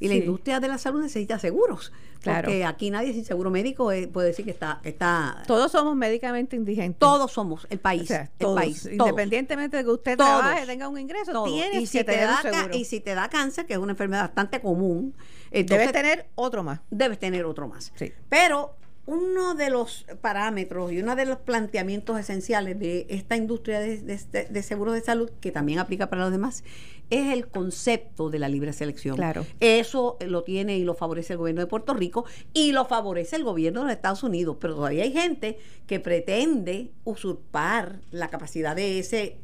[0.00, 1.92] Y la industria de la salud necesita seguros.
[2.22, 2.46] Claro.
[2.46, 5.44] Porque aquí nadie sin seguro médico eh, puede decir que está, está...
[5.46, 6.98] Todos somos médicamente indigentes.
[6.98, 8.10] Todos somos, el país.
[8.10, 12.76] el país Independientemente de que usted trabaje, tenga un ingreso, tiene que tener un seguro.
[12.76, 15.14] Y si te da cáncer, que es una enfermedad bastante común...
[15.52, 16.80] debes tener otro más.
[16.90, 17.92] Debes tener otro más.
[17.94, 18.12] Sí.
[18.28, 18.74] Pero
[19.06, 24.46] uno de los parámetros y uno de los planteamientos esenciales de esta industria de, de,
[24.48, 26.62] de seguros de salud, que también aplica para los demás,
[27.10, 29.16] es el concepto de la libre selección.
[29.16, 29.44] Claro.
[29.60, 32.24] Eso lo tiene y lo favorece el gobierno de Puerto Rico
[32.54, 36.90] y lo favorece el gobierno de los Estados Unidos, pero todavía hay gente que pretende
[37.04, 39.36] usurpar la capacidad de ese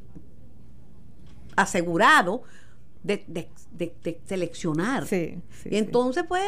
[1.57, 2.43] asegurado
[3.09, 5.07] de, de, de, seleccionar.
[5.07, 6.43] Sí, sí, y entonces, pues,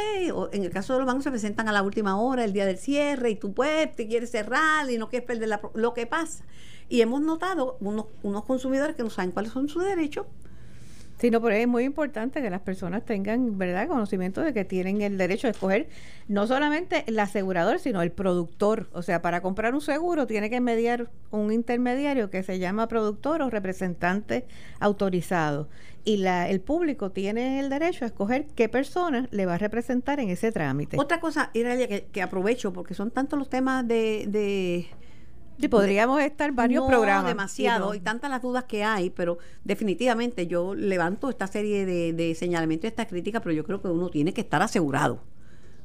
[0.53, 2.77] en el caso de los bancos se presentan a la última hora, el día del
[2.77, 6.45] cierre, y tú pues te quieres cerrar y no quieres perder la, lo que pasa.
[6.91, 10.27] Y hemos notado unos, unos consumidores que no saben cuáles son sus derechos
[11.21, 15.03] Sí, no, pero es muy importante que las personas tengan, ¿verdad?, conocimiento de que tienen
[15.03, 15.89] el derecho de escoger
[16.29, 18.89] no solamente el asegurador, sino el productor.
[18.95, 23.43] O sea, para comprar un seguro tiene que mediar un intermediario que se llama productor
[23.43, 24.47] o representante
[24.79, 25.69] autorizado.
[26.05, 30.21] Y la, el público tiene el derecho a escoger qué persona le va a representar
[30.21, 30.97] en ese trámite.
[30.99, 34.87] Otra cosa, Iralia, que, que aprovecho, porque son tantos los temas de, de
[35.61, 37.27] Sí, podríamos estar varios programas.
[37.27, 42.35] demasiado, y, tantas las dudas que hay, pero definitivamente yo levanto esta serie de, de
[42.35, 45.21] señalamientos y estas críticas, pero yo creo que uno tiene que estar asegurado.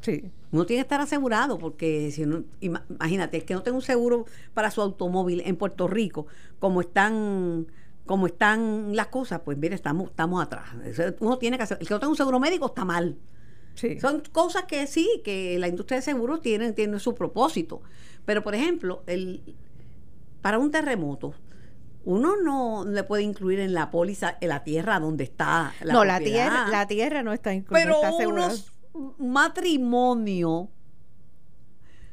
[0.06, 0.24] Sí.
[0.52, 4.26] Uno tiene que estar asegurado porque si uno, imagínate, es que no tengo un seguro
[4.54, 6.28] para su automóvil en Puerto Rico,
[6.60, 7.68] como están
[8.06, 10.70] como están las cosas, pues mire, estamos estamos atrás.
[11.20, 13.18] Uno tiene que hacer, el que no tenga un seguro médico está mal.
[13.74, 14.00] Sí.
[14.00, 17.82] Son cosas que sí, que la industria de seguros tiene, tiene su propósito.
[18.26, 19.42] Pero, por ejemplo, el,
[20.46, 21.34] para un terremoto,
[22.04, 26.06] uno no le puede incluir en la póliza en la tierra donde está la No,
[26.06, 27.84] la tierra, la tierra no está incluida.
[27.84, 28.72] Pero unos
[29.18, 30.70] matrimonio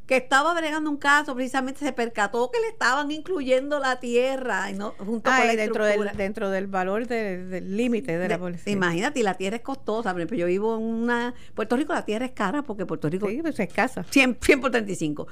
[0.06, 4.72] que estaba bregando un caso, precisamente se percató que le estaban incluyendo la tierra y
[4.72, 8.70] no, junto ah, con la dentro del, dentro del valor del límite de, la póliza.
[8.70, 10.14] Imagínate, la tierra es costosa.
[10.14, 11.34] Por yo vivo en una.
[11.54, 13.28] Puerto Rico, la tierra es cara porque Puerto Rico.
[13.28, 14.04] Sí, pues es escasa.
[14.04, 15.28] 100, 100 por 35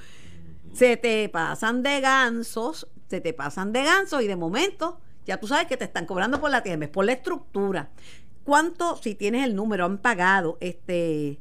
[0.72, 5.46] se te pasan de gansos, se te pasan de gansos y de momento ya tú
[5.46, 7.90] sabes que te están cobrando por la tierra, por la estructura.
[8.44, 11.38] ¿Cuánto, si tienes el número, han pagado este...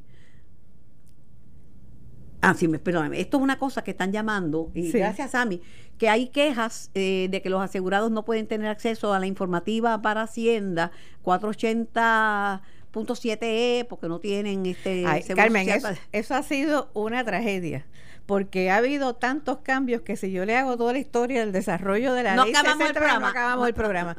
[2.42, 3.20] Ah, sí, perdóname.
[3.20, 5.60] Esto es una cosa que están llamando, y gracias a mí,
[5.98, 10.00] que hay quejas eh, de que los asegurados no pueden tener acceso a la informativa
[10.00, 10.90] para Hacienda
[11.22, 15.04] 480.7E porque no tienen este
[15.36, 15.68] Carmen,
[16.12, 17.84] eso, ha sido una tragedia
[18.30, 22.14] porque ha habido tantos cambios que si yo le hago toda la historia del desarrollo
[22.14, 23.18] de la no ley acabamos el programa.
[23.18, 24.16] no acabamos el programa.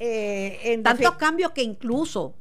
[0.00, 2.34] Eh, tantos cambios que incluso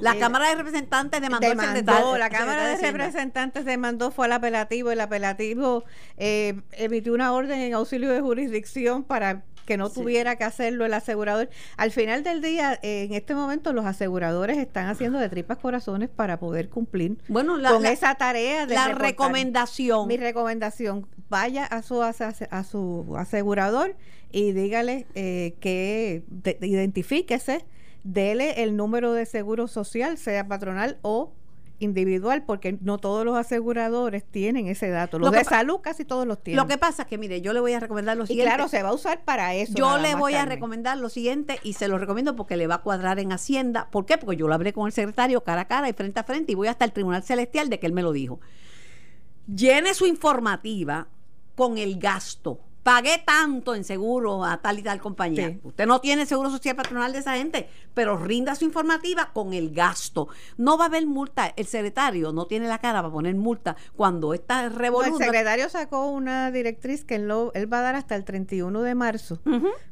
[0.00, 4.90] la eh, Cámara de Representantes demandó, demandó la Cámara de, Representantes demandó fue al apelativo
[4.90, 5.84] el apelativo
[6.16, 10.94] eh, emitió una orden en auxilio de jurisdicción para que no tuviera que hacerlo el
[10.94, 11.50] asegurador.
[11.76, 16.40] Al final del día, en este momento, los aseguradores están haciendo de tripas corazones para
[16.40, 20.08] poder cumplir bueno, con esa tarea de la recomendación.
[20.08, 23.94] Mi recomendación, vaya a su, a, su asegurador
[24.32, 26.24] y dígale eh, que
[26.62, 27.66] identifíquese,
[28.04, 31.34] dele el número de seguro social, sea patronal o
[31.78, 35.18] individual porque no todos los aseguradores tienen ese dato.
[35.18, 36.62] Los de salud casi todos los tienen.
[36.62, 38.50] Lo que pasa es que, mire, yo le voy a recomendar lo siguiente.
[38.50, 39.74] Y claro, se va a usar para eso.
[39.74, 42.82] Yo le voy a recomendar lo siguiente y se lo recomiendo porque le va a
[42.82, 43.88] cuadrar en Hacienda.
[43.90, 44.18] ¿Por qué?
[44.18, 46.54] Porque yo lo hablé con el secretario cara a cara y frente a frente y
[46.54, 48.40] voy hasta el Tribunal Celestial de que él me lo dijo.
[49.46, 51.08] Llene su informativa
[51.54, 55.58] con el gasto pagué tanto en seguro a tal y tal compañía.
[55.62, 59.74] Usted no tiene seguro social patronal de esa gente, pero rinda su informativa con el
[59.74, 60.28] gasto.
[60.56, 61.52] No va a haber multa.
[61.54, 65.20] El secretario no tiene la cara para poner multa cuando está revolución.
[65.20, 68.94] el secretario sacó una directriz que él, él, va a dar hasta el 31 de
[68.94, 69.38] marzo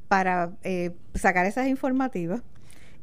[0.08, 2.40] para eh, sacar esas informativas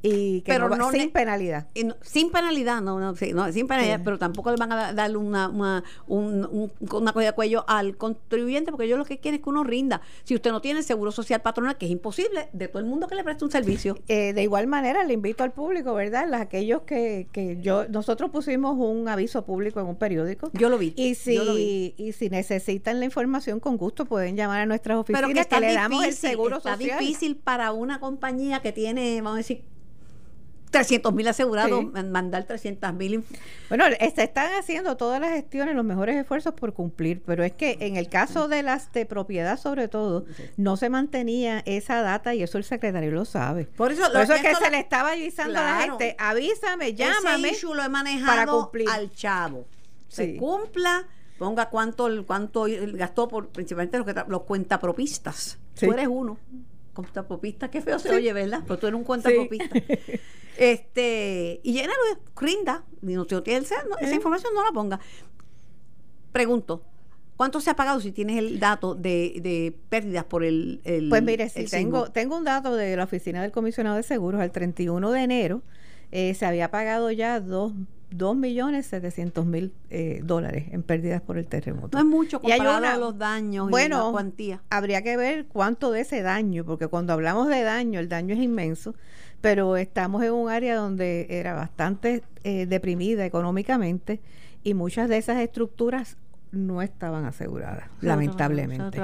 [0.04, 1.68] y que pero no, sin penalidad.
[2.01, 6.70] sin penalidad, no, no, sin penalidad, pero tampoco le van a darle una, una, un,
[6.91, 10.01] una de cuello al contribuyente, porque ellos lo que quieren es que uno rinda.
[10.26, 13.16] Si usted no tiene seguro social patronal, que es imposible, de todo el mundo que
[13.16, 13.97] le preste un servicio.
[14.10, 16.28] Eh, de igual manera, le invito al público, ¿verdad?
[16.30, 20.51] Los, aquellos que, que yo, nosotros pusimos un aviso público en un periódico.
[20.54, 20.93] Yo lo vi.
[20.97, 25.60] Y si, Y si necesitan la información, con gusto pueden llamar a nuestras oficinas que,
[25.62, 26.82] le damos el seguro social.
[26.82, 29.64] Está difícil para una compañía que tiene, vamos a decir,
[30.74, 33.24] 300 mil asegurados, mandar 300 mil.
[33.70, 37.78] Bueno, se están haciendo todas las gestiones, los mejores esfuerzos por cumplir, pero es que
[37.82, 40.26] en el caso de las de propiedad, sobre todo,
[40.58, 43.66] no se mantenía esa data y eso el secretario lo sabe.
[43.66, 47.50] Por eso, es que se le estaba avisando a la gente, avísame, llámame.
[47.50, 49.68] Ese lo he manejado al chavo.
[50.08, 51.08] Se cumpla
[51.38, 55.60] ponga cuánto cuánto gastó por principalmente los, que los cuentapropistas.
[55.80, 56.40] Tú eres uno.
[56.94, 58.62] Cuentapropista, qué feo se oye, ¿verdad?
[58.68, 59.76] Pero tú eres un cuentapropista.
[60.56, 61.98] Este, y llénalo
[62.39, 62.84] rinda.
[63.02, 65.00] no, esa información no la ponga.
[66.32, 66.84] Pregunto,
[67.36, 71.24] ¿Cuánto se ha pagado si tienes el dato de, de pérdidas por el, el Pues
[71.24, 74.39] mire, sí, el tengo, tengo un dato de la Oficina del Comisionado de Seguros.
[74.39, 75.62] Al 31 de enero
[76.12, 77.39] eh, se había pagado ya
[78.18, 81.97] 2 millones 700 mil eh, dólares en pérdidas por el terremoto.
[81.97, 84.61] No es mucho Y hay comparado una- a los daños y Bueno, la cuantía.
[84.70, 88.41] habría que ver cuánto de ese daño, porque cuando hablamos de daño, el daño es
[88.41, 88.95] inmenso,
[89.41, 94.22] pero estamos en un área donde era bastante eh, deprimida económicamente
[94.64, 96.18] y muchas de esas estructuras
[96.54, 99.01] no estaban aseguradas, lamentablemente.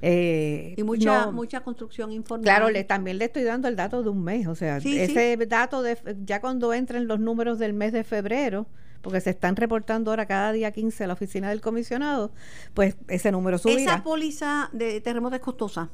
[0.00, 2.44] Eh, Y mucha, mucha construcción informal.
[2.44, 5.36] Claro, le, también le estoy dando el dato de un mes, o sea, Sí, ese
[5.48, 8.66] dato de ya cuando entren los números del mes de febrero,
[9.02, 12.32] porque se están reportando ahora cada día 15 a la oficina del comisionado,
[12.74, 13.80] pues ese número subirá.
[13.94, 15.90] Esa póliza de terremoto es costosa.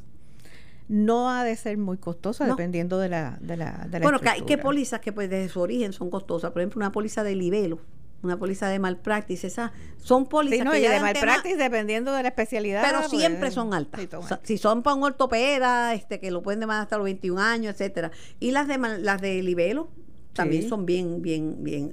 [0.87, 2.57] no ha de ser muy costosa No.
[2.57, 4.62] dependiendo de la de la, de la Bueno, que hay que estructura.
[4.64, 6.51] pólizas que pues desde su origen son costosas.
[6.51, 7.78] Por ejemplo, una póliza de libelo,
[8.25, 12.12] una póliza de malpractice, esas son pólizas Sí, no, que y ya de malpractice dependiendo
[12.12, 12.83] de la especialidad.
[12.87, 14.01] pero pues, siempre son altas.
[14.01, 14.49] sí, son O sea, altas.
[14.49, 18.11] si son para un ortopeda, este que lo pueden demandar hasta los 21 años, etcétera.
[18.41, 19.89] Y las de las de libelo
[20.33, 20.68] también Sí.
[20.68, 21.93] son bien bien bien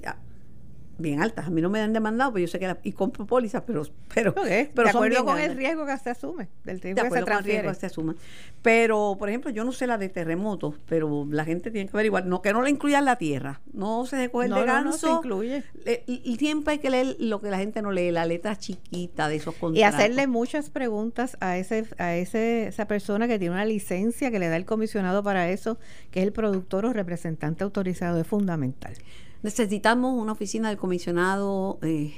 [0.98, 1.46] bien altas.
[1.46, 3.82] A mí no me han demandado, pero yo sé que la- y compro pólizas, pero
[4.14, 6.82] pero Ok, pero de son acuerdo bien con el riesgo que se asume, del De
[6.82, 8.14] riesgo que se acuerdo con el riesgo que se asuma.
[8.60, 12.26] Pero, por ejemplo, yo no sé la de terremotos, pero la gente tiene que averiguar,
[12.26, 14.92] no que no le incluyan la tierra, no se recoge el No, de no, no,
[14.92, 15.64] se incluye.
[15.84, 19.28] Le- y siempre hay que leer lo que la gente no lee, la letra chiquita
[19.28, 19.78] de esos contratos.
[19.78, 24.38] Y hacerle muchas preguntas a ese a ese esa persona que tiene una licencia que
[24.38, 25.78] le da el comisionado para eso,
[26.10, 28.94] que es el productor o representante autorizado, es fundamental.
[29.42, 32.12] Necesitamos una oficina del comisionado eh,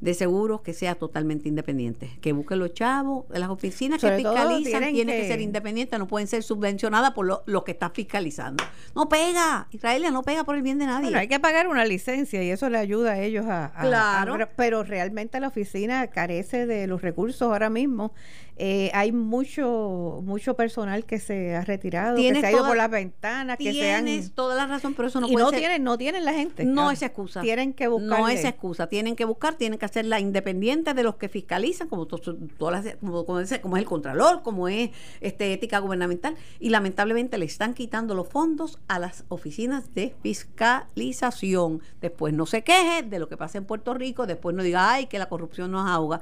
[0.00, 4.62] de seguros que sea totalmente independiente, que busque los chavos, las oficinas que Sobre fiscalizan
[4.64, 7.88] tienen tienen que, que- ser independientes, no pueden ser subvencionadas por lo, lo que está
[7.90, 8.62] fiscalizando.
[8.94, 11.04] No pega, Israelia no pega por el bien de nadie.
[11.04, 14.34] Bueno, hay que pagar una licencia y eso le ayuda a ellos a, a- Claro.
[14.34, 18.12] a- pero realmente la oficina carece de los recursos ahora mismo.
[18.58, 22.76] Eh, hay mucho mucho personal que se ha retirado, que se ha ido toda- por
[22.78, 25.50] las ventanas, que se han Tienes toda la razón, pero eso no y puede no
[25.50, 25.58] ser.
[25.58, 26.64] tienen no tienen la gente.
[26.64, 27.42] No Ah, es excusa.
[27.42, 28.30] Tienen que No buscar.
[28.30, 28.86] es excusa.
[28.86, 32.18] Tienen que buscar, tienen que hacerla independiente de los que fiscalizan, como, to-
[32.58, 34.90] todas las- como, como dice, como es el Contralor, como es
[35.20, 36.34] este ética gubernamental.
[36.58, 41.82] Y lamentablemente le están quitando los fondos a las oficinas de fiscalización.
[42.00, 45.06] Después no se queje de lo que pasa en Puerto Rico, después no diga, ay,
[45.06, 46.20] que la corrupción nos ahoga.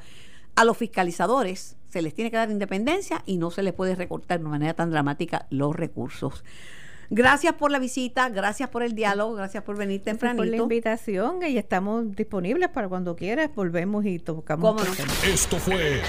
[0.57, 4.39] A los fiscalizadores se les tiene que dar independencia y no se les puede recortar
[4.39, 6.45] de manera tan dramática los recursos.
[7.11, 10.63] Gracias por la visita, gracias por el diálogo, gracias por venir Gracias por la tempranito.
[10.65, 13.51] invitación y estamos disponibles para cuando quieras.
[13.55, 14.71] Volvemos y tocamos.
[14.77, 15.13] ¿Cómo otro no?
[15.33, 16.01] Esto fue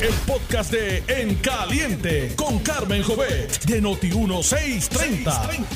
[0.00, 5.66] el podcast de En Caliente con Carmen Jovet de Noti1630.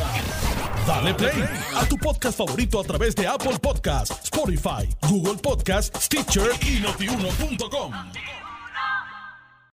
[0.86, 1.44] Dale play
[1.76, 8.41] a tu podcast favorito a través de Apple Podcasts, Spotify, Google Podcasts, Stitcher y notiuno.com.